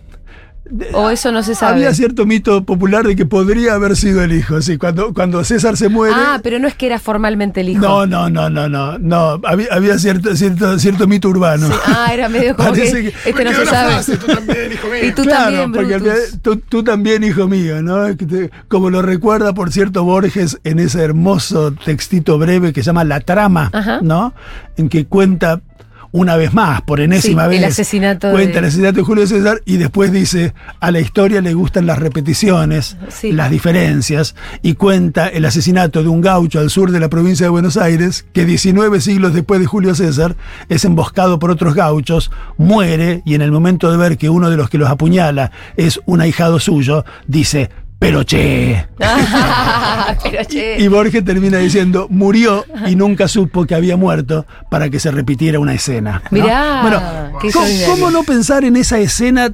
[0.93, 1.73] ¿O eso no se sabe?
[1.75, 5.75] Había cierto mito popular de que podría haber sido el hijo, sí, cuando, cuando César
[5.75, 6.15] se muere.
[6.17, 7.82] Ah, pero no es que era formalmente el hijo.
[7.82, 11.67] no, no, no, no, no, no, había, había cierto, cierto, cierto mito urbano.
[11.67, 13.91] Sí, Ah, era medio como que, este no se sabe.
[13.91, 15.06] frase, tú también, hijo mío.
[15.06, 18.06] Y tú claro, también, porque tú, tú también, hijo mío, ¿no?
[18.69, 23.19] Como lo recuerda, por cierto, Borges en ese hermoso textito breve que se llama La
[23.19, 23.99] Trama, Ajá.
[24.01, 24.34] ¿no?
[24.77, 25.60] En que cuenta
[26.13, 27.58] una vez más, por enésima Sí, vez.
[27.60, 31.41] el asesinato Cuenta el de- asesinato de Julio César y después dice, a la historia
[31.41, 33.32] le gustan las repeticiones, Sí.
[33.34, 37.49] las diferencias, y cuenta el asesinato de un gaucho al sur de la provincia de
[37.49, 40.36] Buenos Aires, que 19 siglos después de Julio César
[40.69, 44.56] es emboscado por otros gauchos, muere y en el momento de ver que uno de
[44.58, 47.69] los que los apuñala es un ahijado suyo, dice,
[48.04, 48.86] pero che.
[50.24, 50.76] Pero che.
[50.78, 55.58] Y Borges termina diciendo, murió y nunca supo que había muerto para que se repitiera
[55.60, 56.22] una escena.
[56.30, 56.44] ¿no?
[56.44, 57.00] Mirá, bueno,
[57.39, 57.94] qué ¿cómo, extraordinario.
[57.94, 59.54] cómo no pensar en esa escena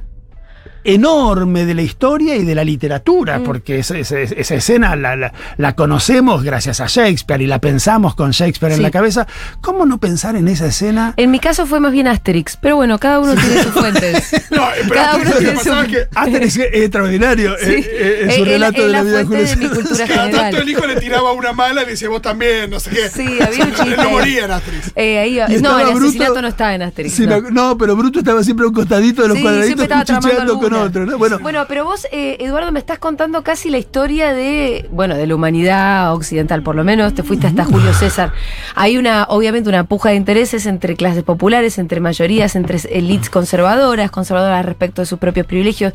[0.84, 3.38] enorme de la historia y de la literatura?
[3.38, 3.44] Mm.
[3.44, 8.14] Porque esa, esa- esa escena la, la- la conocemos gracias a Shakespeare y la pensamos
[8.14, 9.26] con Shakespeare en la cabeza.
[9.60, 11.14] ¿Cómo no pensar en esa escena?
[11.16, 14.32] En mi caso fue más bien Asterix, pero bueno, cada uno tiene sus fuentes.
[14.50, 17.70] No, pero Cada uno tiene su- que Asterix es extraordinario Sí.
[17.70, 20.56] eh, eh, en Eh, su relato de la, vida de de mi cultura cada tanto
[20.58, 23.08] el hijo le tiraba una mala y le decía, vos también, no sé qué.
[23.08, 23.96] Sí, había un chiste.
[23.96, 24.92] No moría en Asterix.
[24.96, 27.14] Eh, ahí, no, el Bruto- asesinato no estaba en Asterix.
[27.14, 27.40] Sí, no.
[27.40, 31.06] no, pero Bruto estaba siempre a un costadito de los cuadraditos cuchicheando con otro.
[31.06, 31.18] ¿no?
[31.18, 35.26] Bueno, Bueno, pero vos, eh, Eduardo, me estás contando casi la historia de, bueno, de
[35.26, 38.32] la humanidad occidental, por lo menos, te fuiste hasta Julio César.
[38.74, 44.10] Hay una, obviamente, una puja de intereses entre clases populares, entre mayorías, entre elites conservadoras,
[44.10, 45.92] conservadoras respecto de sus propios privilegios,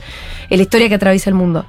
[0.50, 1.66] la historia que atraviesa el mundo.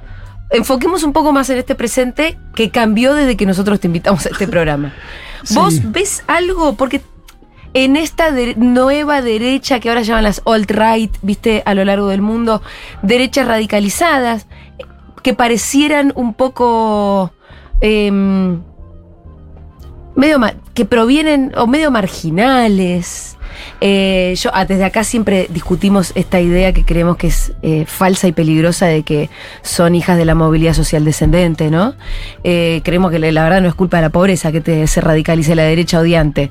[0.51, 4.29] Enfoquemos un poco más en este presente que cambió desde que nosotros te invitamos a
[4.29, 4.93] este programa.
[5.51, 6.77] ¿Vos ves algo?
[6.77, 7.01] Porque
[7.77, 12.63] en esta nueva derecha que ahora llaman las alt-right, viste, a lo largo del mundo,
[13.03, 14.47] derechas radicalizadas,
[15.23, 17.33] que parecieran un poco
[17.83, 18.63] em,
[20.15, 20.41] medio
[20.73, 23.36] que provienen o medio marginales.
[23.81, 28.27] Eh, yo ah, desde acá siempre discutimos esta idea que creemos que es eh, falsa
[28.29, 29.31] y peligrosa de que
[29.63, 31.95] son hijas de la movilidad social descendente, ¿no?
[32.45, 35.01] Eh, creemos que la, la verdad no es culpa de la pobreza que te, se
[35.01, 36.51] radicalice la derecha odiante.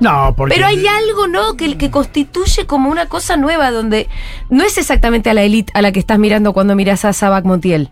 [0.00, 0.54] no, porque.
[0.54, 1.56] Pero hay algo, ¿no?
[1.56, 4.08] Que, que constituye como una cosa nueva donde
[4.50, 7.44] no es exactamente a la élite a la que estás mirando cuando miras a Sabac
[7.44, 7.90] Montiel.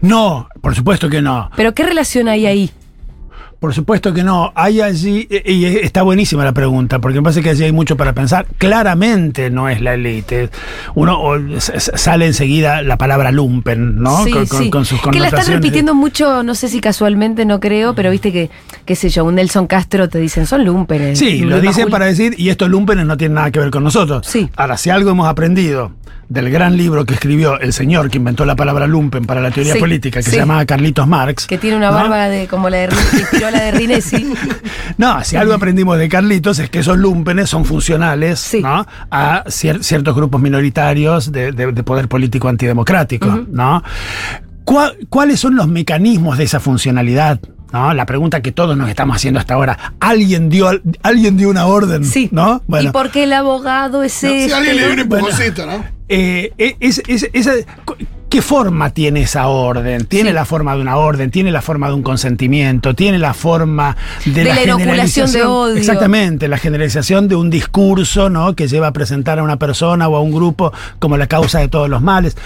[0.00, 1.50] No, por supuesto que no.
[1.56, 2.70] Pero ¿qué relación hay ahí?
[3.58, 4.52] Por supuesto que no.
[4.54, 7.96] Hay allí, y y está buenísima la pregunta, porque me parece que allí hay mucho
[7.96, 8.46] para pensar.
[8.58, 10.50] Claramente no es la élite.
[10.94, 11.20] Uno
[11.58, 14.24] sale enseguida la palabra lumpen, ¿no?
[14.24, 14.70] Sí, con, sí.
[14.70, 18.32] con sus que la están repitiendo mucho, no sé si casualmente, no creo, pero viste
[18.32, 18.50] que,
[18.84, 21.18] qué sé yo, un Nelson Castro te dicen, son lumpenes.
[21.18, 24.26] Sí, lo dicen para decir, y estos lumpenes no tienen nada que ver con nosotros.
[24.26, 24.50] Sí.
[24.56, 25.92] Ahora, si algo hemos aprendido
[26.28, 29.74] del gran libro que escribió el señor que inventó la palabra lumpen para la teoría
[29.74, 30.30] Sí, política, que sí.
[30.32, 31.46] se llamaba Carlitos Marx.
[31.46, 31.94] Que tiene una ¿no?
[31.94, 34.32] barba de, como la de, Rin- que inspiró la de Rinesi.
[34.98, 38.60] No, si algo aprendimos de Carlitos es que esos lumpenes son funcionales Sí.
[38.60, 38.86] ¿no?
[39.10, 43.44] a cier- ciertos grupos minoritarios de, de- de poder político antidemocrático.
[43.50, 43.82] ¿no?
[44.64, 47.38] ¿Cuá- ¿Cuáles son los mecanismos de esa funcionalidad?
[47.76, 47.94] ¿No?
[47.94, 49.92] La pregunta que todos nos estamos haciendo hasta ahora.
[50.00, 52.04] ¿Alguien dio, al- alguien dio una orden?
[52.04, 52.28] Sí.
[52.32, 52.62] ¿no?
[52.80, 54.54] ¿Y por qué el abogado es Si este?
[54.54, 55.84] alguien le dio un empujoncito, ¿no?
[56.08, 57.52] Eh, es- es- esa-
[58.28, 60.04] ¿Qué forma tiene esa orden?
[60.06, 60.34] ¿Tiene Sí.
[60.34, 61.30] la forma de una orden?
[61.30, 62.92] ¿Tiene la forma de un consentimiento?
[62.94, 65.76] ¿Tiene la forma de, De la inoculación de odio.
[65.76, 68.54] Exactamente, la generalización de un discurso ¿no?
[68.56, 71.68] que lleva a presentar a una persona o a un grupo como la causa de
[71.68, 72.36] todos los males.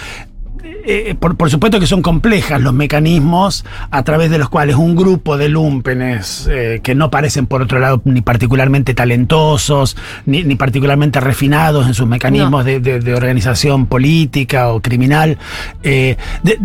[0.63, 4.97] Eh, por, por supuesto que son complejas los mecanismos a través de los cuales un
[4.97, 9.97] grupo de lumpenes eh, que no parecen por otro lado ni particularmente talentosos
[10.27, 12.65] ni, ni particularmente refinados en sus mecanismos No.
[12.65, 15.39] de, de- de organización política o criminal
[15.83, 16.59] eh, de-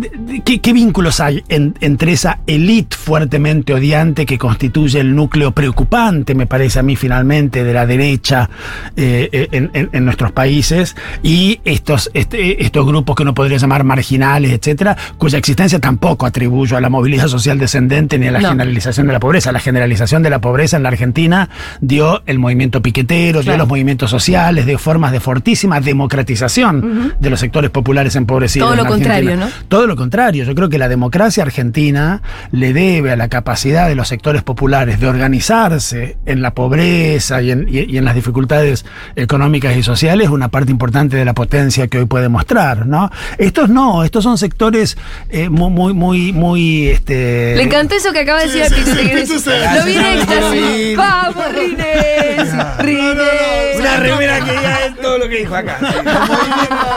[0.44, 6.36] ¿qué, qué vínculos hay en- entre esa élite fuertemente odiante que constituye el núcleo preocupante
[6.36, 8.50] me parece a mí finalmente de la derecha
[8.98, 13.58] eh, eh, en, en- en nuestros países y estos, este- estos grupos que uno podría
[13.58, 18.40] llamar marginales, etcétera, cuya existencia tampoco atribuyo a la movilidad social descendente ni a la
[18.42, 18.50] No.
[18.50, 19.52] generalización de la pobreza.
[19.52, 21.50] La generalización de la pobreza en la Argentina
[21.82, 27.40] dio el movimiento piquetero, dio los movimientos sociales, dio formas de fortísima democratización de los
[27.40, 28.68] sectores populares empobrecidos.
[28.70, 29.48] Todo lo en contrario, ¿no?
[29.68, 30.44] Todo lo contrario.
[30.44, 32.22] Yo creo que la democracia argentina
[32.52, 37.52] le debe a la capacidad de los sectores populares de organizarse en la pobreza y
[37.52, 41.88] en, y- y en las dificultades económicas y sociales una parte importante de la potencia
[41.88, 43.12] que hoy puede mostrar, ¿no?
[43.38, 44.98] Estos no, estos son sectores
[45.30, 48.76] eh, muy, muy, muy, muy, este, Le encantó eso que acaba de decir Sí, a
[48.76, 49.30] sí, Pitu sí, Tigres.
[49.30, 50.98] Pitu se- Lo vi en éxtasis.
[50.98, 52.78] Vamos, Rines.
[52.80, 53.80] Rines.
[53.80, 55.78] Una remera que ya es todo lo que dijo acá.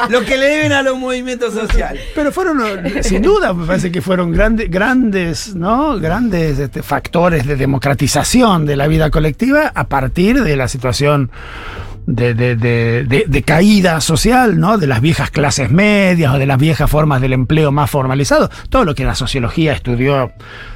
[0.08, 2.02] Lo que le deben a los movimientos sociales.
[2.14, 5.98] Pero fueron, eh, sin duda, me parece que fueron grandes, grandes, ¿no?
[5.98, 11.30] Grandes este, factores de democratización de la vida colectiva a partir de la situación
[12.10, 14.78] de, de- de- caída social, ¿no?
[14.78, 18.50] De las viejas clases medias o de las viejas formas del empleo más formalizado.
[18.70, 20.32] Todo lo que la sociología estudió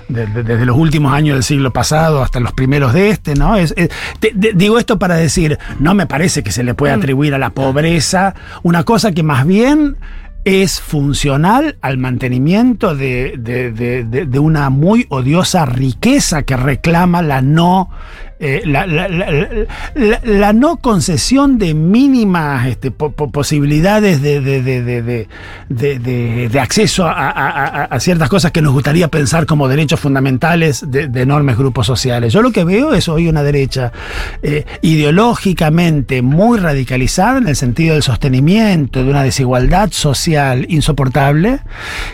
[0.09, 3.57] de- de- desde los últimos años del siglo pasado hasta los primeros de este, ¿no?
[3.57, 3.88] Es, es-
[4.21, 7.38] te- te- digo esto para decir, no me parece que se le puede atribuir a
[7.38, 9.97] la pobreza una cosa que más bien
[10.45, 17.23] es funcional al mantenimiento de, de- de- de- de una muy odiosa riqueza que reclama
[17.23, 17.90] la no.
[18.44, 18.62] Eh,
[20.24, 25.28] la, no concesión de mínimas este, po- po- posibilidades de,
[26.61, 32.33] acceso a, ciertas cosas que nos gustaría pensar como derechos fundamentales de, enormes grupos sociales.
[32.33, 33.92] Yo lo que veo es hoy una derecha
[34.42, 41.61] eh, ideológicamente muy radicalizada en el sentido del sostenimiento de una desigualdad social insoportable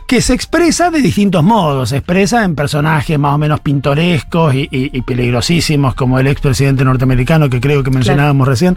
[0.06, 1.88] que se expresa de distintos modos.
[1.88, 7.61] Se expresa en personajes más o menos pintorescos y peligrosísimos como el expresidente norteamericano que
[7.61, 8.76] creo que mencionábamos recién,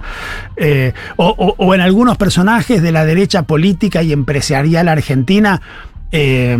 [0.57, 5.61] eh, o, o- o en algunos personajes de la derecha política y empresarial argentina.
[6.11, 6.57] eh,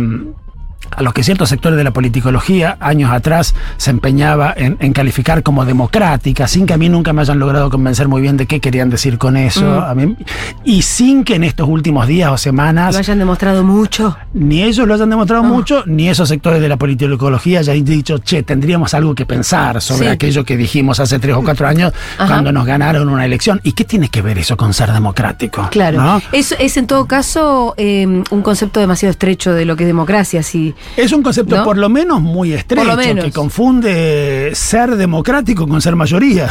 [0.96, 5.42] a los que ciertos sectores de la politicología años atrás se empeñaba en, en calificar
[5.42, 8.60] como democrática, sin que a mí nunca me hayan logrado convencer muy bien de qué
[8.60, 9.82] querían decir con eso, Mm.
[9.84, 10.16] a mí-
[10.64, 14.16] y sin que en estos últimos días o semanas Lo hayan demostrado mucho.
[14.34, 15.48] ni ellos lo hayan demostrado No.
[15.50, 20.06] mucho, ni esos sectores de la politicología hayan dicho, che, tendríamos algo que pensar sobre
[20.06, 20.12] Sí.
[20.12, 22.26] aquello que dijimos hace tres o cuatro años Ajá.
[22.28, 23.60] cuando nos ganaron una elección.
[23.64, 25.68] ¿Y qué tiene que ver eso con ser democrático?
[25.70, 26.00] Claro.
[26.02, 26.22] ¿no?
[26.32, 30.42] Es, es en todo caso eh, un concepto demasiado estrecho de lo que es democracia.
[30.42, 31.64] Si, Es un concepto ¿No?
[31.64, 33.24] por lo menos muy estrecho, menos.
[33.24, 36.48] que confunde ser democrático con ser mayoría.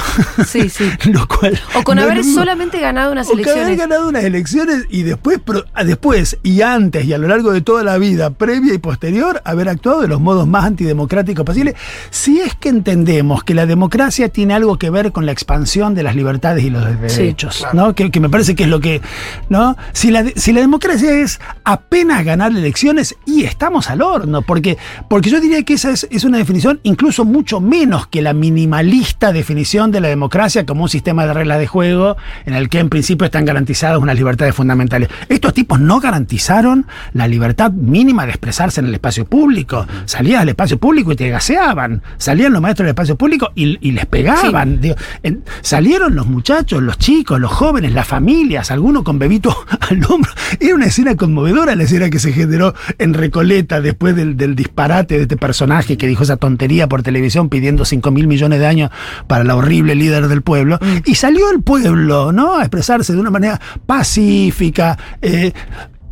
[0.47, 0.89] sí, sí.
[1.11, 3.77] lo cual O con no haber solamente ganado unas O que haber elecciones.
[3.77, 5.39] ganado unas elecciones y después,
[5.73, 9.41] ah, después y antes y a lo largo de toda la vida, previa y posterior,
[9.45, 11.75] haber actuado de los modos más antidemocráticos posibles.
[12.09, 16.03] Si es que entendemos que la democracia tiene algo que ver con la expansión de
[16.03, 17.93] las libertades y los Sí, derechos, ¿no?
[17.95, 19.01] Que, que me parece que es lo que,
[19.49, 19.77] ¿no?
[19.93, 24.01] Si la, si la democracia es apenas ganar elecciones y estamos al
[24.45, 24.77] porque,
[25.09, 29.31] porque yo diría que esa es, es una definición incluso mucho menos que la minimalista
[29.31, 32.89] definición de la democracia como un sistema de reglas de juego en el que en
[32.89, 35.09] principio están garantizadas unas libertades fundamentales.
[35.29, 39.85] Estos tipos no garantizaron la libertad mínima de expresarse en el espacio público.
[40.05, 42.01] Salías al espacio público y te gaseaban.
[42.17, 44.79] Salían los maestros del espacio público y, y les pegaban.
[44.81, 50.03] Digo, en- salieron los muchachos, los chicos, los jóvenes, las familias, algunos con bebito al
[50.05, 50.31] hombro.
[50.59, 55.15] Era una escena conmovedora la escena que se generó en Recoleta después del, del disparate
[55.17, 58.91] de este personaje que dijo esa tontería por televisión pidiendo 5 mil millones de años
[59.27, 60.79] para la horrible líder del pueblo.
[61.05, 62.57] Y salió el pueblo, ¿no?
[62.57, 64.97] A expresarse de una manera pacífica.
[65.21, 65.51] eh,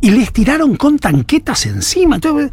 [0.02, 2.14] y les tiraron con tanquetas encima.
[2.14, 2.50] Entonces,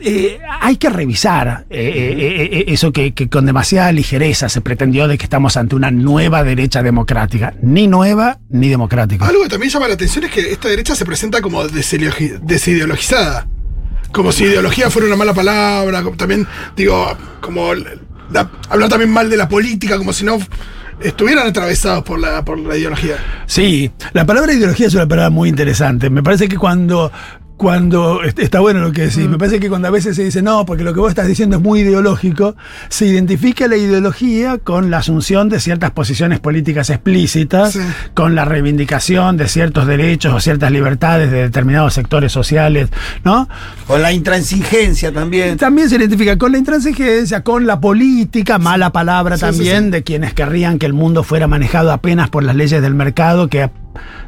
[0.00, 5.06] eh, hay que revisar eh, eh, eh, eso que, que con demasiada ligereza se pretendió
[5.06, 7.52] de que estamos ante una nueva derecha democrática.
[7.60, 9.26] Ni nueva ni democrática.
[9.26, 13.46] Algo que también llama la atención es que esta derecha se presenta como desideologi- desideologizada.
[14.12, 16.02] Como si ideología fuera una mala palabra.
[16.02, 20.38] como también, digo, como la- hablar también mal de la política, como si no
[21.00, 23.16] estuvieran atravesados por la, por la ideología.
[23.46, 26.08] Sí, la palabra ideología es una palabra muy interesante.
[26.10, 27.12] Me parece que cuando.
[27.56, 30.42] Cuando est- está bueno lo que decís, me parece que cuando a veces se dice
[30.42, 32.54] no, porque lo que vos estás diciendo es muy ideológico,
[32.90, 37.80] se identifica la ideología con la asunción de ciertas posiciones políticas explícitas, Sí.
[38.12, 42.90] con la reivindicación de ciertos derechos o ciertas libertades de determinados sectores sociales,
[43.24, 43.48] ¿no?
[43.86, 45.56] Con la intransigencia también.
[45.56, 49.90] También se identifica con la intransigencia, con la política, mala palabra sí, también, sí.
[49.92, 53.70] de quienes querrían que el mundo fuera manejado apenas por las leyes del mercado que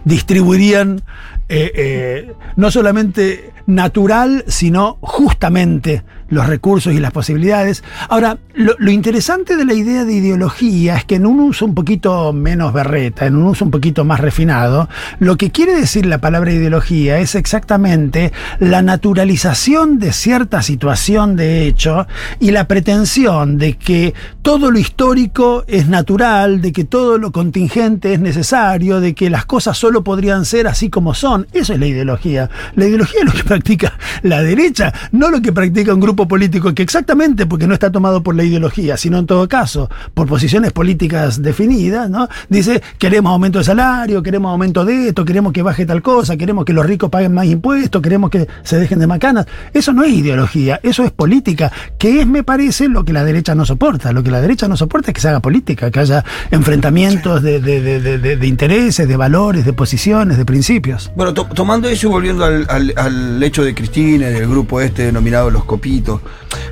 [0.04, 1.02] distribuirían
[1.48, 7.82] eh, eh, no solamente natural, sino justamente los recursos y las posibilidades.
[8.08, 12.32] Ahora, lo, interesante de la idea de ideología es que en un uso un poquito
[12.32, 14.88] menos berreta, en un uso un poquito más refinado,
[15.20, 21.66] lo que quiere decir la palabra ideología es exactamente la naturalización de cierta situación de
[21.66, 22.06] hecho
[22.40, 28.14] y la pretensión de que todo lo histórico es natural, de que todo lo contingente
[28.14, 31.46] es necesario, de que las cosas solo podrían ser así como son.
[31.52, 32.50] Eso es la ideología.
[32.74, 36.74] La ideología es lo que practica la derecha, no lo que practica un grupo político
[36.74, 40.72] que exactamente porque no está tomado por la ideología, sino en todo caso por posiciones
[40.72, 42.28] políticas definidas, ¿no?
[42.48, 46.64] Dice, queremos aumento de salario, queremos aumento de esto, queremos que baje tal cosa, queremos
[46.64, 49.46] que los ricos paguen más impuestos, queremos que se dejen de macanas.
[49.74, 53.54] Eso no es ideología, eso es política, que es, me parece, lo que la derecha
[53.54, 54.12] no soporta.
[54.12, 57.60] Lo que la derecha no soporta es que se haga política, que haya enfrentamientos de,
[57.60, 61.10] de- de- de- intereses, de valores, de posiciones, de principios.
[61.16, 65.02] Bueno, to- tomando eso y volviendo al, al- al hecho de Cristina del grupo este
[65.04, 66.07] denominado Los Copitos,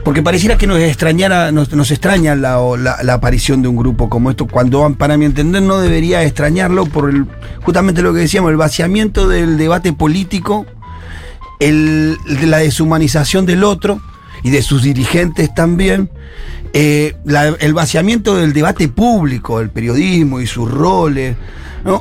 [0.04, 2.58] Porque pareciera que nos extrañara, nos, extraña la,
[3.12, 7.12] aparición de un grupo como esto, cuando para mi entender no debería extrañarlo por
[7.62, 10.66] justamente lo que decíamos, el vaciamiento del debate político,
[11.58, 14.00] el, la deshumanización del otro
[14.42, 16.10] y de sus dirigentes también,
[16.72, 17.16] eh,
[17.60, 21.36] el vaciamiento del debate público, el periodismo y sus roles,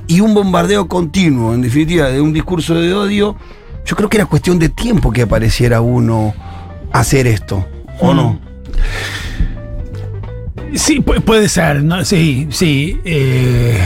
[0.08, 3.36] y un bombardeo continuo, en definitiva, de un discurso de odio,
[3.86, 6.34] yo creo que era cuestión de tiempo que apareciera uno
[6.92, 7.68] hacer esto,
[8.00, 8.40] ¿o no?
[10.74, 12.04] Sí, pu- puede ser, ¿no?
[12.04, 13.00] Sí, sí.
[13.06, 13.78] eh,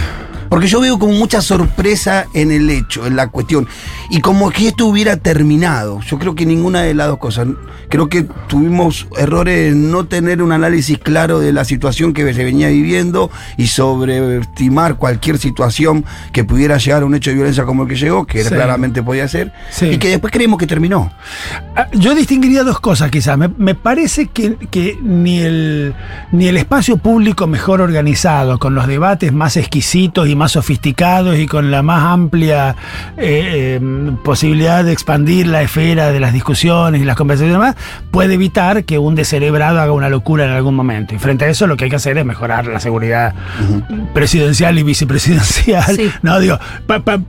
[0.50, 3.68] Porque yo veo como mucha sorpresa en el hecho, en la cuestión.
[4.10, 6.02] Y como que esto hubiera terminado.
[6.02, 7.48] Yo creo que ninguna de las dos cosas.
[7.90, 12.44] Creo que tuvimos errores en no tener un análisis claro de la situación que se
[12.44, 17.84] venía viviendo y sobreestimar cualquier situación que pudiera llegar a un hecho de violencia como
[17.84, 18.50] el que llegó, que Sí.
[18.50, 19.52] claramente podía ser.
[19.72, 19.88] Sí.
[19.88, 21.12] Y que después creemos que terminó.
[21.76, 23.38] Ah, Yo distinguiría dos cosas quizás.
[23.38, 25.94] Me, me parece que, que ni, el,
[26.32, 31.46] ni el espacio público mejor organizado, con los debates más exquisitos y más sofisticados y
[31.46, 32.76] con la más amplia
[33.18, 37.76] eh, eh, posibilidad de expandir la esfera de las discusiones y las conversaciones y demás,
[38.10, 41.14] puede evitar que un descerebrado haga una locura en algún momento.
[41.14, 43.36] Y frente a eso lo que hay que hacer es mejorar la seguridad
[44.14, 45.96] presidencial y vicepresidencial.
[45.96, 46.10] Sí.
[46.22, 47.20] No, digo, pa- pa-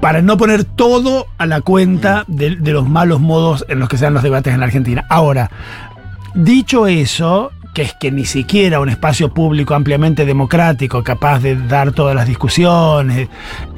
[0.00, 3.96] para no poner todo a la cuenta de, de los malos modos en los que
[3.96, 5.04] se dan los debates en la Argentina.
[5.08, 5.50] Ahora,
[6.34, 11.92] dicho eso, que es que ni siquiera un espacio público ampliamente democrático, capaz de dar
[11.92, 13.28] todas las discusiones,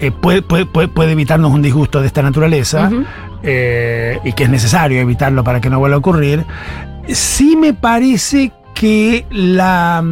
[0.00, 2.90] eh, puede, puede- puede- puede evitarnos un disgusto de esta naturaleza,
[3.42, 6.44] eh, y que es necesario evitarlo para que no vuelva a ocurrir,
[7.08, 10.02] sí me parece que la...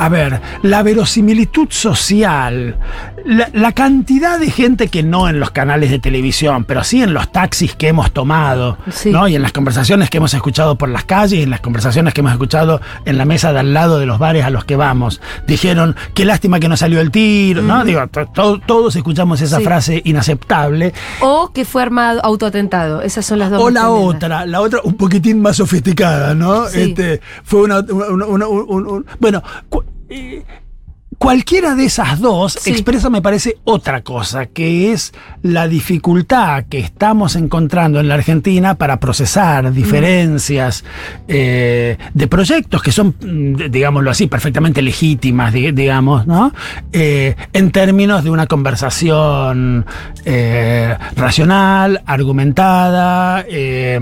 [0.00, 2.76] A ver, la verosimilitud social,
[3.24, 7.14] la, la cantidad de gente que no en los canales de televisión, pero sí en
[7.14, 9.10] los taxis que hemos tomado, Sí.
[9.10, 9.28] ¿no?
[9.28, 12.20] Y en las conversaciones que hemos escuchado por las calles, y en las conversaciones que
[12.20, 15.20] hemos escuchado en la mesa de al lado de los bares a los que vamos.
[15.46, 17.84] Dijeron, qué lástima que no salió el tiro, ¿no?
[17.84, 19.64] Digo, to- to- todos escuchamos esa Sí.
[19.64, 20.92] frase inaceptable.
[21.20, 23.02] O que fue armado, autoatentado.
[23.02, 23.62] Esas son las dos.
[23.62, 26.66] O la otra, la otra un poquitín más sofisticada, ¿no?
[26.68, 26.80] Sí.
[26.82, 29.42] Este, fue una, una- una- un- un- un- bueno,
[30.08, 30.44] eh,
[31.18, 32.70] cualquiera de esas dos Sí.
[32.70, 38.76] expresa, me parece, otra cosa, que es la dificultad que estamos encontrando en la Argentina
[38.76, 40.84] para procesar diferencias
[41.26, 43.14] eh, de proyectos que son,
[43.70, 46.52] digámoslo así, perfectamente legítimas, di- digamos, ¿no?
[46.92, 49.86] Eh, en términos de una conversación
[50.24, 53.98] eh, racional, argumentada, eh,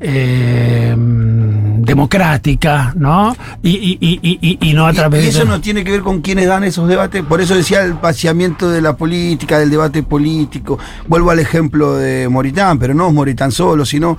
[0.00, 3.36] eh, democrática, ¿no?
[3.62, 5.44] Y, y- y- y- y no a través y eso de...
[5.46, 7.22] no tiene que ver con dan esos debates.
[7.24, 10.78] Por eso decía el vaciamiento de la política, del debate político.
[11.06, 14.16] Vuelvo al ejemplo de Moritán, pero no Moritán solo, sino.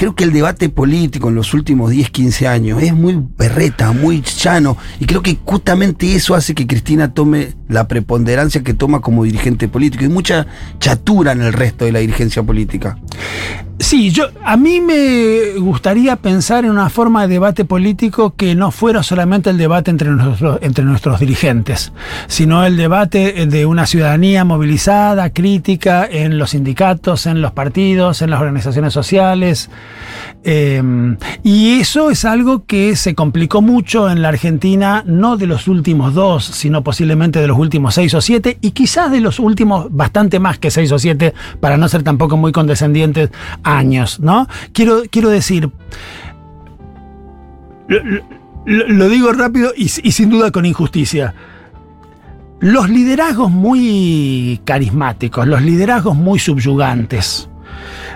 [0.00, 4.22] Creo que el debate político en los últimos 10, 15 años es muy berreta, muy
[4.22, 4.78] llano.
[4.98, 9.68] Y creo que justamente eso hace que Cristina tome la preponderancia que toma como dirigente
[9.68, 10.02] político.
[10.04, 10.46] Hay mucha
[10.78, 12.96] chatura en el resto de la dirigencia política.
[13.80, 18.70] Sí, yo a mí me gustaría pensar en una forma de debate político que no
[18.70, 21.90] fuera solamente el debate entre nuestros, entre nuestros dirigentes,
[22.26, 28.30] sino el debate de una ciudadanía movilizada, crítica en los sindicatos, en los partidos, en
[28.30, 29.70] las organizaciones sociales.
[30.42, 30.82] Eh,
[31.42, 36.14] y eso es algo que se complicó mucho en la Argentina, no de los últimos
[36.14, 40.38] dos, sino posiblemente de los últimos seis o siete, y quizás de los últimos bastante
[40.40, 43.30] más que seis o siete, para no ser tampoco muy condescendientes,
[43.62, 44.46] años, ¿no?
[44.72, 45.70] Quiero, quiero decir,
[48.64, 51.34] lo, digo rápido y sin duda con injusticia.
[52.60, 57.49] Los liderazgos muy carismáticos, los liderazgos muy subyugantes,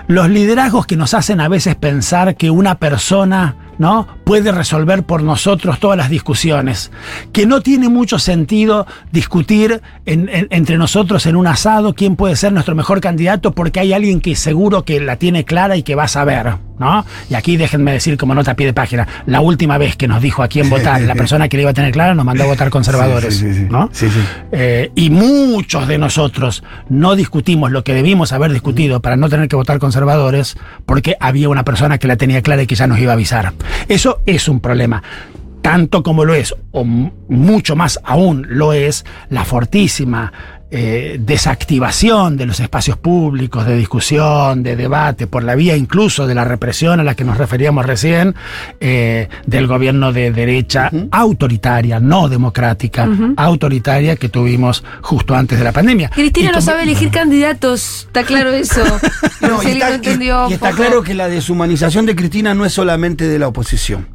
[0.07, 4.07] los liderazgos que nos hacen a veces pensar que una persona ¿no?
[4.25, 6.91] Puede resolver por nosotros todas las discusiones,
[7.31, 12.35] que no tiene mucho sentido discutir en- en- entre nosotros en un asado quién puede
[12.35, 15.95] ser nuestro mejor candidato porque hay alguien que seguro que la tiene clara y que
[15.95, 16.55] va a saber.
[16.77, 17.05] ¿no?
[17.29, 20.21] Y aquí déjenme decir como nota a pie de página, la última vez que nos
[20.21, 22.47] dijo a quién votar, la persona que le iba a tener clara nos mandó a
[22.47, 23.33] votar conservadores.
[23.33, 23.67] Sí, sí, sí, sí.
[23.71, 23.89] ¿no?
[23.93, 24.19] Sí, sí.
[24.51, 29.47] Eh, y muchos de nosotros no discutimos lo que debimos haber discutido para no tener
[29.47, 32.99] que votar conservadores porque había una persona que la tenía clara y que ya nos
[32.99, 33.53] iba a avisar.
[33.87, 35.01] Eso es un problema.
[35.61, 40.31] Tanto como lo es, o mucho más aún lo es, la fortísima
[40.77, 46.35] eh, desactivación de los espacios públicos, de discusión, de debate, por la vía incluso de
[46.35, 48.35] la represión a la que nos referíamos recién,
[48.81, 53.07] eh, del gobierno de derecha autoritaria, no democrática,
[53.37, 56.09] autoritaria que tuvimos justo antes de la pandemia.
[56.09, 58.83] Cristina no sabe elegir candidatos, está claro eso.
[59.41, 60.81] No, y está, no entendió y- y está poco.
[60.81, 64.07] claro que la deshumanización de Cristina no es solamente de la oposición.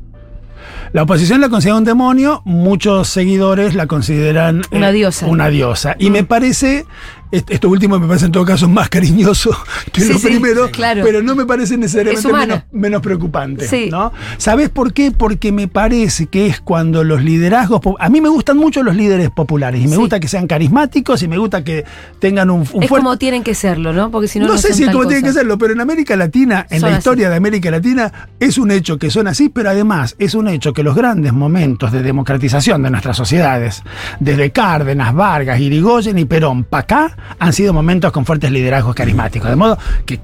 [0.92, 5.26] La oposición la considera un demonio, muchos seguidores la consideran eh, Una diosa.
[5.26, 5.94] Una diosa.
[6.00, 6.88] Y me parece, est-
[7.32, 9.50] esto último me parece en todo caso más cariñoso
[9.92, 11.02] que Sí, lo sí, primero, claro.
[11.04, 13.66] pero no me parece Es necesariamente menos, menos preocupante.
[13.68, 13.88] Sí.
[13.90, 14.12] ¿no?
[14.38, 15.10] ¿Sabes por qué?
[15.12, 17.80] Porque me parece que es cuando los liderazgos.
[17.98, 21.28] A mí me gustan mucho los líderes populares y me gusta que sean carismáticos y
[21.28, 21.84] me gusta que
[22.18, 23.04] tengan un, un Es fuerte.
[23.04, 24.10] como tienen que serlo, ¿no?
[24.10, 26.16] Porque si no, No, no sé si tal como tiene que serlo, pero en América
[26.16, 27.00] Latina, en Son la así.
[27.00, 30.72] historia de América Latina, es un hecho que son así, pero además es un hecho
[30.72, 33.82] que los grandes momentos de democratización de nuestras sociedades,
[34.18, 39.48] desde Cárdenas, Vargas, Irigoyen y Perón para acá, han sido momentos con fuertes liderazgos carismáticos.
[39.50, 40.20] De modo que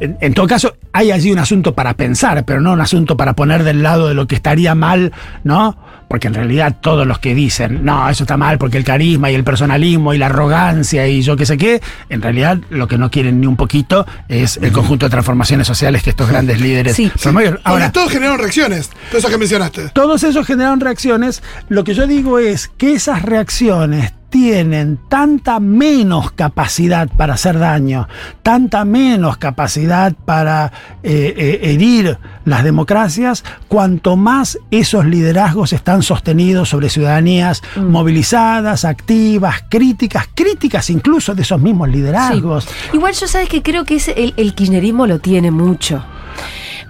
[0.00, 3.34] en, en todo caso, hay allí un asunto para pensar, pero no un asunto para
[3.34, 5.12] poner del lado de lo que estaría mal,
[5.44, 5.76] ¿no?
[6.08, 9.34] Porque en realidad todos los que dicen, no, eso está mal porque el carisma y
[9.34, 13.10] el personalismo y la arrogancia y yo qué sé qué, en realidad lo que no
[13.10, 17.12] quieren ni un poquito es el conjunto de transformaciones sociales que estos grandes líderes Sí.
[17.22, 17.58] promueven.
[17.62, 19.90] Ahora, todos generaron reacciones, todo eso que mencionaste.
[19.90, 21.42] todos ellos generaron reacciones.
[21.68, 28.08] Lo que yo digo es que esas reacciones tienen tanta menos capacidad para hacer daño,
[28.42, 30.72] tanta menos capacidad para
[31.02, 39.64] eh, eh, herir las democracias, cuanto más esos liderazgos están sostenidos sobre ciudadanías movilizadas, activas,
[39.68, 42.64] críticas, críticas incluso de esos mismos liderazgos.
[42.64, 42.70] Sí.
[42.94, 46.02] Igual yo sabes que creo que ese- el, el kirchnerismo lo tiene mucho.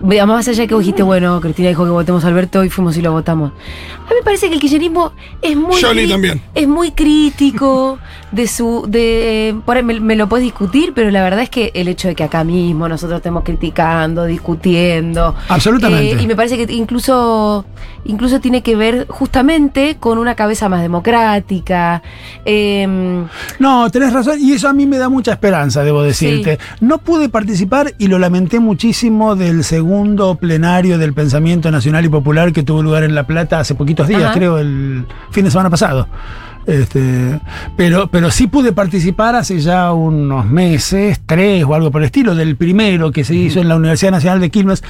[0.03, 2.97] Vea, Más allá que vos dijiste, bueno, Cristina dijo que votemos a Alberto y fuimos
[2.97, 3.53] y lo votamos.
[4.07, 6.43] A mí me parece que el kirchnerismo es muy Johnny cri- también.
[6.55, 7.99] es muy crítico
[8.33, 11.71] de su de por ahí me, me lo puedes discutir, pero la verdad es que
[11.75, 16.13] el hecho de que acá mismo nosotros estemos criticando, discutiendo, Absolutamente.
[16.13, 17.65] eh, y me parece que incluso
[18.05, 22.03] incluso tiene que ver justamente con una cabeza más democrática.
[22.45, 23.27] em,
[23.59, 26.59] No, tenés razón, y eso a mí me da mucha esperanza, debo decirte.
[26.81, 32.53] No pude participar y lo lamenté muchísimo del segundo plenario del pensamiento nacional y popular
[32.53, 34.33] que tuvo lugar en La Plata hace poquitos días, Ajá.
[34.35, 36.07] creo, el fin de semana pasado.
[36.71, 37.41] Este,
[37.77, 42.37] pero, pero sí pude participar hace ya unos meses, tres o algo por el estilo,
[42.37, 44.85] del primero que se hizo en la Universidad Nacional de Quilmes.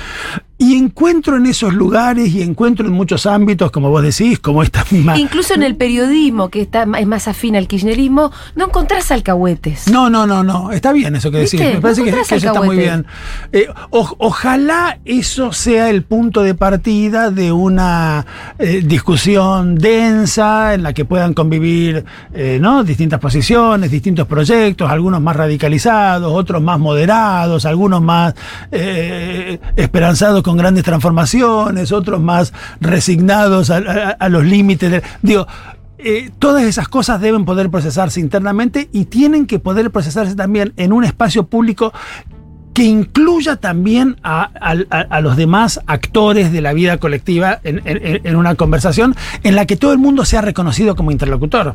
[0.63, 4.85] Y encuentro en esos lugares y encuentro en muchos ámbitos, como vos decís, como esta
[4.91, 5.19] misma.
[5.19, 9.89] Incluso en el periodismo, que está, es más afín al kirchnerismo, no encontrás alcahuetes.
[9.91, 10.71] No, no, no, no.
[10.71, 11.53] Está bien eso que decís.
[11.61, 11.75] ¿Viste?
[11.77, 13.07] Me parece No que, eso está muy bien.
[13.53, 18.27] Eh, o- ojalá eso sea el punto de partida de una
[18.59, 22.05] eh, discusión densa en la que puedan convivir
[22.35, 22.85] eh, ¿no?
[22.85, 28.35] distintas posiciones, distintos proyectos, algunos más radicalizados, otros más moderados, algunos más
[29.77, 34.91] esperanzados con grandes transformaciones, otros más resignados a los límites.
[34.91, 35.47] de- digo,
[35.99, 40.93] eh, todas esas cosas deben poder procesarse internamente y tienen que poder procesarse también en
[40.93, 41.93] un espacio público
[42.81, 47.83] que incluya también a, a- a- a los demás actores de la vida colectiva en,
[47.85, 51.75] en- en una conversación en la que todo el mundo sea reconocido como interlocutor.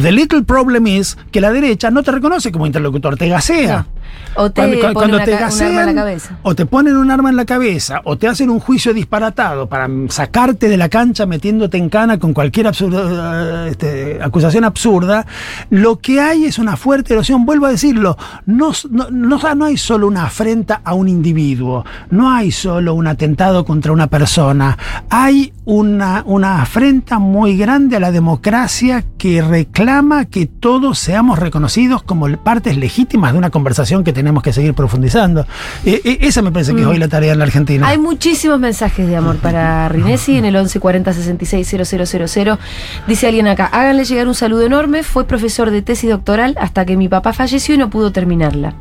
[0.00, 3.86] The little problem is que la derecha no te reconoce como interlocutor, te gasea.
[4.34, 6.38] O te Cuando, ponen cuando una te ca- un arma en la cabeza.
[6.42, 9.88] o te ponen un arma en la cabeza, o te hacen un juicio disparatado para
[10.08, 15.24] sacarte de la cancha metiéndote en cana con cualquier absurda, este, acusación absurda,
[15.70, 18.16] lo que hay es una fuerte erosión, vuelvo a decirlo,
[18.46, 23.06] no, no, no, no hay solo una afrenta a un individuo, no hay solo un
[23.06, 24.78] atentado contra una persona,
[25.10, 32.02] hay una, una afrenta muy grande a la democracia que reclama que todos seamos reconocidos
[32.02, 35.46] como partes legítimas de una conversación que tenemos que seguir profundizando.
[35.84, 37.86] Eh, eh, esa me parece que es hoy la tarea en la Argentina.
[37.86, 42.58] Hay muchísimos mensajes de amor para Rinesi en el 1140 66 000.
[43.06, 45.02] Dice alguien acá, háganle llegar un saludo enorme.
[45.02, 48.74] Fue profesor de tesis doctoral hasta que mi papá falleció y no pudo terminarla.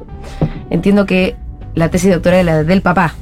[0.69, 1.35] Entiendo que
[1.75, 3.15] la tesis doctoral es la del papá.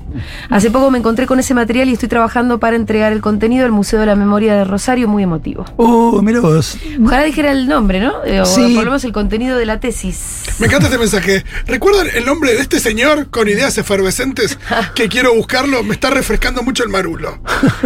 [0.50, 3.72] Hace poco me encontré con ese material y estoy trabajando para entregar el contenido al
[3.72, 5.66] Museo de la Memoria de Rosario, muy emotivo.
[5.78, 6.78] Oh, mira vos.
[7.04, 8.24] Ojalá dijera el nombre, ¿no?
[8.26, 8.74] Eh, O Sí.
[8.76, 10.46] por lo menos el contenido de la tesis.
[10.60, 11.46] Me encanta este mensaje.
[11.68, 14.58] ¿Recuerdan el nombre de este señor con ideas efervescentes
[14.96, 15.84] que quiero buscarlo?
[15.84, 17.40] Me está refrescando mucho el marulo.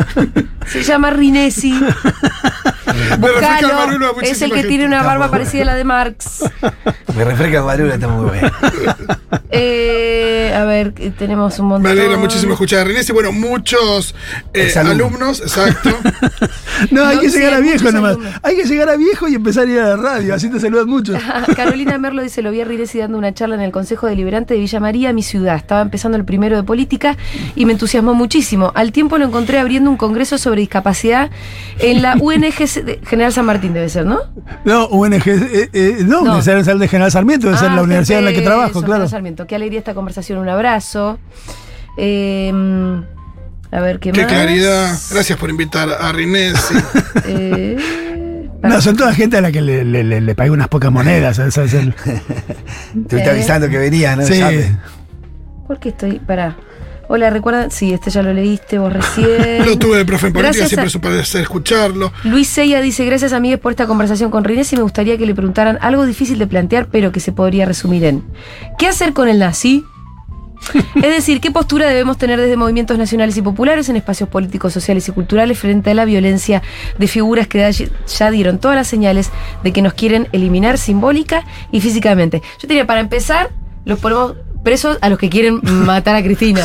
[0.68, 1.74] Se llama Rinesi.
[3.20, 4.68] Me refresca Buscalo, Marula, es muchísima el que gente.
[4.70, 6.44] tiene una Está barba parecida a la de Marx.
[7.16, 8.52] Me refresca Marula, está muy bien.
[9.50, 11.84] Eh, a ver, tenemos un montón.
[11.84, 13.10] Me alegra muchísimo escuchar a.
[13.10, 14.16] Y bueno, muchos
[14.54, 15.40] eh, Exalumnos.
[15.40, 15.90] alumnos, exacto.
[16.92, 18.12] No, hay No, que sí, llegar a viejo muchos nomás.
[18.14, 18.34] alumnos.
[18.44, 20.88] Hay que llegar a viejo y empezar a ir a la radio, así te saludan
[20.88, 21.14] mucho.
[21.56, 24.60] Carolina Merlo dice, lo vi a Rinesi dando una charla en el Consejo Deliberante de
[24.60, 25.56] Villa María, mi ciudad.
[25.56, 27.18] Estaba empezando el primero de política
[27.56, 28.72] y me entusiasmó muchísimo.
[28.76, 31.30] Al tiempo lo encontré abriendo un congreso sobre discapacidad
[31.80, 32.54] en la UNG
[33.08, 34.20] General San Martín, debe ser, ¿no?
[34.66, 36.32] No, UNG, eh, eh, no, No.
[36.42, 38.72] debe ser el de General Sarmiento, debe ser Ah, la universidad en la que trabajo,
[38.72, 38.94] eso, claro.
[38.94, 39.48] General Sarmiento.
[39.48, 41.18] Qué alegría esta conversación, un abrazo.
[41.98, 42.52] Eh,
[43.72, 44.32] a ver, ¿qué, Qué más?
[44.32, 44.96] claridad.
[45.12, 46.54] Gracias por invitar a René.
[46.56, 46.76] sí.
[47.26, 47.78] Eh,
[48.62, 51.36] No, son toda gente a la que le, le, le, le pagué unas pocas monedas.
[51.38, 51.54] ¿sabes?
[53.08, 54.26] Te está avisando que venía, ¿no?
[54.26, 54.42] Sí.
[55.68, 56.20] ¿Por qué estoy?
[56.20, 56.56] Pará.
[57.10, 57.70] Hola, ¿recuerdan?
[57.72, 59.66] Sí, este ya lo leíste vos recién.
[59.66, 62.14] Lo tuve de profe en política, Gracias siempre a- es un placer escucharlo.
[62.24, 65.36] Luis Seiya dice, gracias amigues por esta conversación con Rinés y me gustaría que le
[65.36, 68.24] preguntaran algo difícil de plantear, pero que se podría resumir en
[68.80, 69.84] ¿qué hacer con el nazi?
[70.96, 75.08] Es decir, ¿qué postura debemos tener desde movimientos nacionales y populares en espacios políticos, sociales
[75.08, 76.62] y culturales frente a la violencia
[76.98, 77.72] de figuras que
[78.08, 79.30] ya- dieron todas las señales
[79.64, 82.42] de que nos quieren eliminar simbólica y físicamente?
[82.60, 83.50] Yo diría, para empezar,
[83.86, 86.62] los ponemos presos a los que quieren matar a Cristina.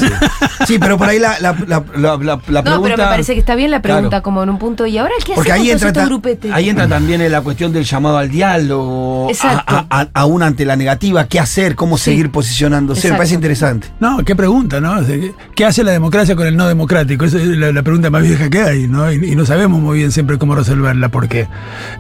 [0.67, 2.81] Sí, pero por ahí la, la, la, la, la- la No, pregunta.
[2.83, 4.23] pero me parece que está bien la pregunta, Claro.
[4.23, 4.87] como en un punto.
[4.87, 6.53] ¿Y ahora qué Porque ahí con entra, grupetes?
[6.53, 9.75] ahí entra también en la cuestión del llamado al diálogo, a- Exacto.
[9.75, 12.05] a- a- aún ante la negativa, qué hacer, cómo Sí.
[12.05, 13.01] seguir posicionándose.
[13.01, 13.15] Exacto.
[13.15, 13.89] Me parece interesante.
[14.01, 15.05] No, qué pregunta, ¿no?
[15.07, 17.25] ¿qué- ¿Qué hace la democracia con el no democrático?
[17.25, 19.11] Esa es la, la pregunta más vieja que hay, ¿no?
[19.13, 21.47] Y, y no sabemos muy bien siempre cómo resolverla, porque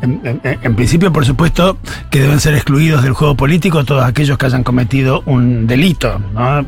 [0.03, 1.78] en, en- en principio, por supuesto,
[2.11, 5.88] que deben ser excluidos del juego político todos aquellos que hayan cometido un delito,
[6.34, 6.66] ¿no?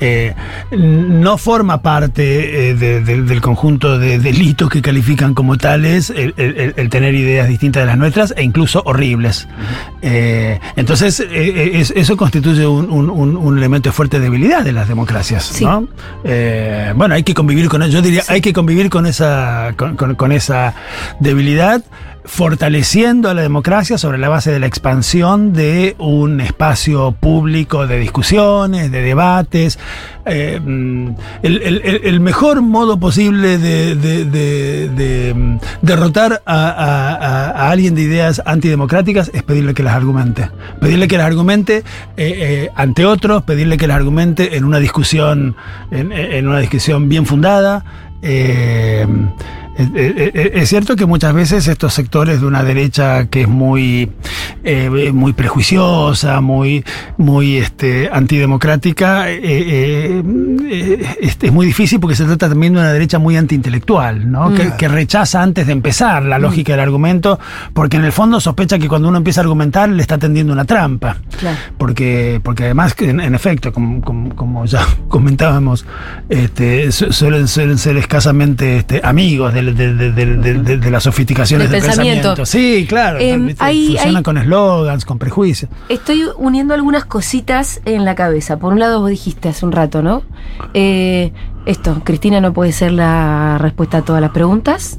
[0.00, 0.34] Eh,
[0.72, 6.34] no forma parte eh, de- de- del conjunto de delitos que califican como tales el,
[6.36, 9.48] el- el tener ideas distintas de las nuestras e incluso horribles.
[10.02, 15.44] Eh, entonces, es- eso constituye un, un- un- elemento de fuerte debilidad de las democracias.
[15.44, 15.64] Sí.
[15.64, 15.88] ¿no?
[16.94, 20.32] Bueno, hay que convivir con yo diría, hay que convivir con esa, con, con- con
[20.32, 20.74] esa
[21.20, 21.82] debilidad,
[22.28, 27.98] fortaleciendo a la democracia sobre la base de la expansión de un espacio público de
[27.98, 29.78] discusiones, de debates.
[30.26, 31.08] Eh, mm,
[31.42, 39.82] el, mejor modo posible de, mm, derrotar a, alguien de ideas antidemocráticas es pedirle que
[39.82, 40.50] las argumente.
[40.80, 41.82] Pedirle que las argumente eh,
[42.16, 45.56] eh, ante otros, pedirle que las argumente en una discusión,
[45.90, 47.84] en, una discusión bien fundada.
[49.82, 54.10] Es cierto que muchas veces estos sectores de una derecha que es muy,
[54.64, 56.84] eh, muy prejuiciosa, muy,
[57.16, 62.92] muy este, antidemocrática, eh, eh, es, es muy difícil porque se trata también de una
[62.92, 64.52] derecha muy antiintelectual, ¿no?
[64.54, 67.38] Que, que rechaza antes de empezar la lógica del argumento,
[67.72, 70.64] porque en el fondo sospecha que cuando uno empieza a argumentar le está tendiendo una
[70.64, 71.16] trampa.
[71.38, 71.56] Claro.
[71.78, 75.86] Porque, porque además, en, en efecto, como, como- como ya comentábamos,
[76.28, 82.34] este, su- suelen, suelen ser escasamente este, amigos del- de, de las sofisticaciones Del pensamiento.
[82.34, 82.46] pensamiento.
[82.46, 83.18] Sí, claro.
[83.18, 85.70] Hay- Funcionan hay- con eslogans, con prejuicios.
[85.88, 88.58] Estoy uniendo algunas cositas en la cabeza.
[88.58, 90.22] Por un lado, vos dijiste hace un rato, ¿no?
[90.74, 91.32] Eh,
[91.66, 94.98] esto, Cristina no puede ser la respuesta a todas las preguntas.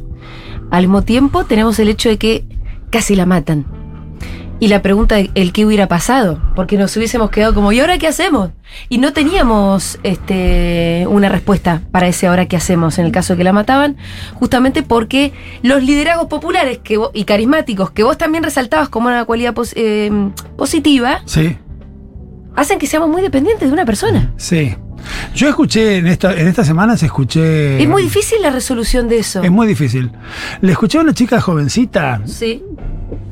[0.72, 2.46] Al mismo tiempo, tenemos el hecho de que
[2.92, 3.66] casi la matan.
[4.62, 7.98] Y la pregunta de el qué hubiera pasado, porque nos hubiésemos quedado como, ¿y ahora
[7.98, 8.50] qué hacemos?
[8.90, 13.38] Y no teníamos este, una respuesta para ese ahora qué hacemos en el caso de
[13.38, 13.96] que la mataban,
[14.34, 15.32] justamente porque
[15.64, 20.12] los liderazgos populares que y carismáticos que vos también resaltabas como una cualidad pos- eh,
[20.58, 21.58] positiva, Sí,
[22.56, 24.34] hacen que seamos muy dependientes de una persona.
[24.38, 24.76] sí.
[25.34, 27.82] Yo escuché en esta, en estas semanas escuché.
[27.82, 29.42] Es muy difícil la resolución de eso.
[29.42, 30.12] Es muy difícil.
[30.60, 32.20] Le escuché a una chica jovencita.
[32.26, 32.62] Sí.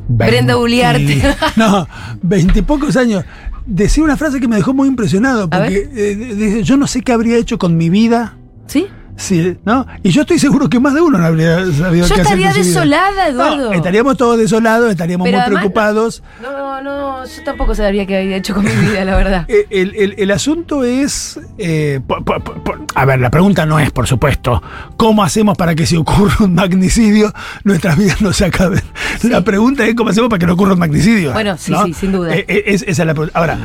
[0.08, 1.36] Brenda 20 Uliarte.
[1.56, 1.88] No,
[2.22, 3.24] veintipocos años.
[3.66, 5.50] Decía una frase que me dejó muy impresionado.
[5.50, 8.38] Porque eh, dice: Yo no sé qué habría hecho con mi vida.
[8.68, 8.88] ¿Sí?
[9.18, 9.86] Sí, ¿no?
[10.04, 12.52] Y yo estoy seguro que más de uno no habría sabido Yo qué hacer estaría
[12.54, 12.64] vida.
[12.64, 13.66] desolada, Eduardo.
[13.70, 16.24] No, estaríamos todos desolados, estaríamos Pero muy además- preocupados.
[16.42, 19.46] No, no, yo tampoco sabría qué había hecho con mi vida, la verdad.
[19.50, 22.00] Eh, El, el- el asunto es, eh,
[22.96, 24.62] a ver, la pregunta no es, por supuesto,
[24.98, 28.82] ¿cómo hacemos para que si ocurre un magnicidio nuestras vidas no se acaben?
[29.24, 31.34] La pregunta es cómo hacemos para que no ocurra un magnicidio.
[31.34, 31.86] Bueno, sí, ¿no?
[31.86, 32.36] sí, sin duda.
[32.36, 33.38] Eh, eh, es- esa es la pregunta.
[33.40, 33.58] Ahora,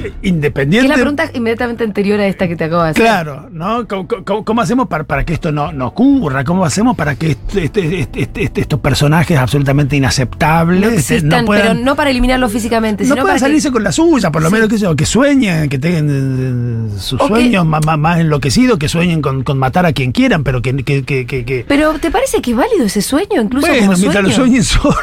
[0.00, 0.88] Que es independiente.
[0.88, 3.02] la pregunta inmediatamente anterior a esta que te acabo de hacer.
[3.02, 3.86] Claro, ¿no?
[3.88, 6.44] ¿Cómo, cómo- cómo hacemos para, para que esto no, no ocurra?
[6.44, 11.44] ¿Cómo hacemos para que este- este- este- este- este- estos personajes absolutamente inaceptables No existan,
[11.44, 14.42] puedan, pero no para eliminarlo físicamente, no puedan para salirse que, con la suya, por
[14.42, 14.54] lo Sí.
[14.54, 19.20] menos que, sueñen, que tengan eh, sus O sueños más, más, más enloquecidos, que sueñen
[19.22, 20.74] con, con matar a quien quieran, pero que...
[20.84, 23.98] que, que, que- que- Pero ¿te parece que es válido ese sueño, incluso bueno, como
[23.98, 24.94] mientras lo sueñen solo.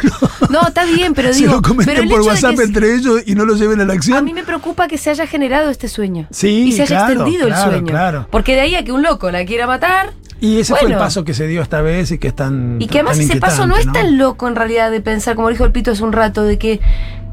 [0.50, 3.36] No, está bien, pero se digo, lo pero comenten el por WhatsApp entre ellos y
[3.36, 4.18] no lo lleven a la acción.
[4.18, 6.28] A mí me preocupa que se haya generado este sueño.
[6.32, 7.88] Sí, y se haya claro, extendido claro, el sueño.
[7.88, 8.28] claro.
[8.32, 10.14] Porque de ahí a que un loco la quiera matar.
[10.42, 12.82] Y ese fue el paso que se dio esta vez y que es tan.
[12.82, 15.50] Y que además ese paso no es inquietante, tan loco en realidad de pensar, como
[15.50, 16.80] dijo el Pito hace un rato, de que.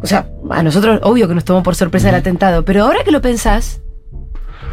[0.03, 3.13] O sea, a nosotros, obvio que nos tomó por sorpresa el atentado, pero ahora que
[3.13, 3.81] lo pensás,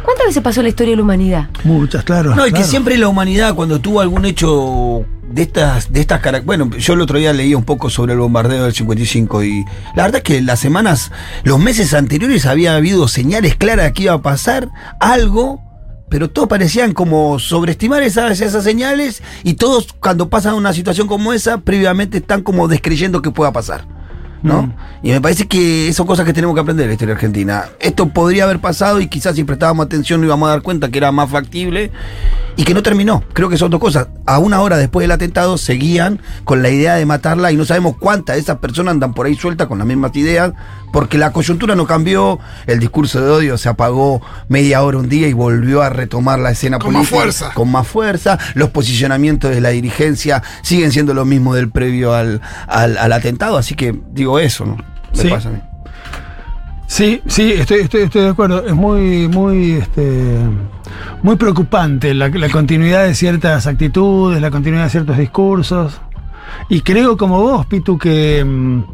[0.04, 1.48] ¿cuántas veces pasó en la historia de la humanidad?
[1.64, 2.34] Muchas, claro.
[2.34, 5.04] No, y que siempre la humanidad, cuando tuvo algún hecho
[5.34, 8.64] de estas, de estas Bueno, yo el otro día leía un poco sobre el bombardeo
[8.64, 9.64] del 55 y
[9.96, 11.10] la verdad es que las semanas,
[11.42, 14.70] los meses anteriores había habido señales claras de que iba a pasar
[15.00, 15.60] algo.
[16.10, 21.32] Pero todos parecían como sobreestimar esas, esas señales y todos cuando pasan una situación como
[21.32, 23.86] esa, previamente están como descreyendo que pueda pasar.
[24.44, 24.62] ¿No?
[24.62, 24.72] Mm.
[25.02, 27.64] Y me parece que son cosas que tenemos que aprender en la historia argentina.
[27.80, 30.98] Esto podría haber pasado y quizás si prestábamos atención nos íbamos a dar cuenta que
[30.98, 31.90] era más factible
[32.54, 33.24] y que no terminó.
[33.32, 34.08] Creo que son dos cosas.
[34.26, 37.96] A una hora después del atentado seguían con la idea de matarla y no sabemos
[37.98, 40.52] cuántas de esas personas andan por ahí sueltas con las mismas ideas
[40.94, 42.38] porque la coyuntura no cambió,
[42.68, 46.52] el discurso de odio se apagó media hora un día y volvió a retomar la
[46.52, 47.50] escena Con más fuerza.
[47.52, 52.40] con más fuerza, los posicionamientos de la dirigencia siguen siendo los mismos del previo al,
[52.68, 54.76] al, al atentado, así que digo eso, ¿no?
[54.76, 55.28] Me Sí.
[55.28, 55.58] pasa a mí.
[56.86, 58.64] Sí, sí, estoy, estoy, estoy de acuerdo.
[58.64, 60.38] Es muy, muy, este,
[61.24, 66.00] muy preocupante la, la continuidad de ciertas actitudes, la continuidad de ciertos discursos.
[66.68, 68.84] Y creo como vos, Pitu, que, mm,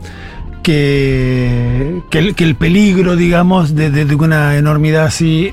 [0.70, 5.52] que, que, el, que el peligro, digamos, de, de- de una enormidad así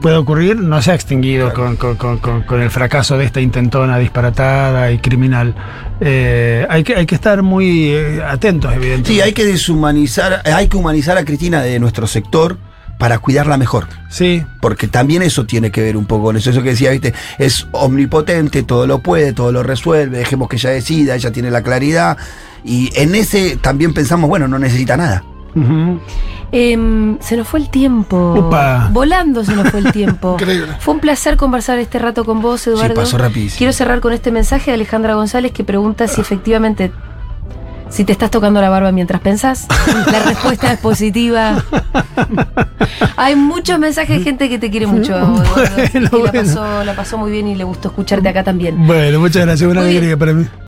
[0.00, 3.40] pueda ocurrir, no se ha extinguido con, con- con- con- con el fracaso de esta
[3.40, 5.54] intentona disparatada y criminal.
[6.00, 9.12] Eh, hay, que, hay que estar muy eh, atentos, evidentemente.
[9.12, 12.56] Sí, hay que deshumanizar, hay que humanizar a Cristina de nuestro sector
[13.02, 13.88] para cuidarla mejor.
[14.08, 16.50] Sí, Porque también eso tiene que ver un poco con eso.
[16.50, 20.70] Eso que decía, viste, es omnipotente, todo lo puede, todo lo resuelve, dejemos que ella
[20.70, 22.16] decida, ella tiene la claridad.
[22.62, 25.24] Y en ese también pensamos, bueno, no necesita nada.
[26.52, 28.36] Em, se nos fue el tiempo.
[28.38, 28.88] Upa.
[28.92, 30.36] Volando se nos fue el tiempo.
[30.38, 30.76] Increíble.
[30.78, 32.94] Fue un placer conversar este rato con vos, Eduardo.
[32.94, 33.58] pasó rapidísimo.
[33.58, 36.92] Quiero cerrar con este mensaje de Alejandra González que pregunta si efectivamente.
[37.92, 39.66] Si te estás tocando la barba mientras pensás,
[40.10, 41.62] la respuesta es positiva.
[43.16, 45.44] Hay muchos mensajes de gente que te quiere mucho, Eduardo,
[45.92, 48.86] Bueno, la pasó, la pasó muy bien y le gustó escucharte acá también.
[48.86, 50.46] Bueno, muchas gracias, una alegría para mí.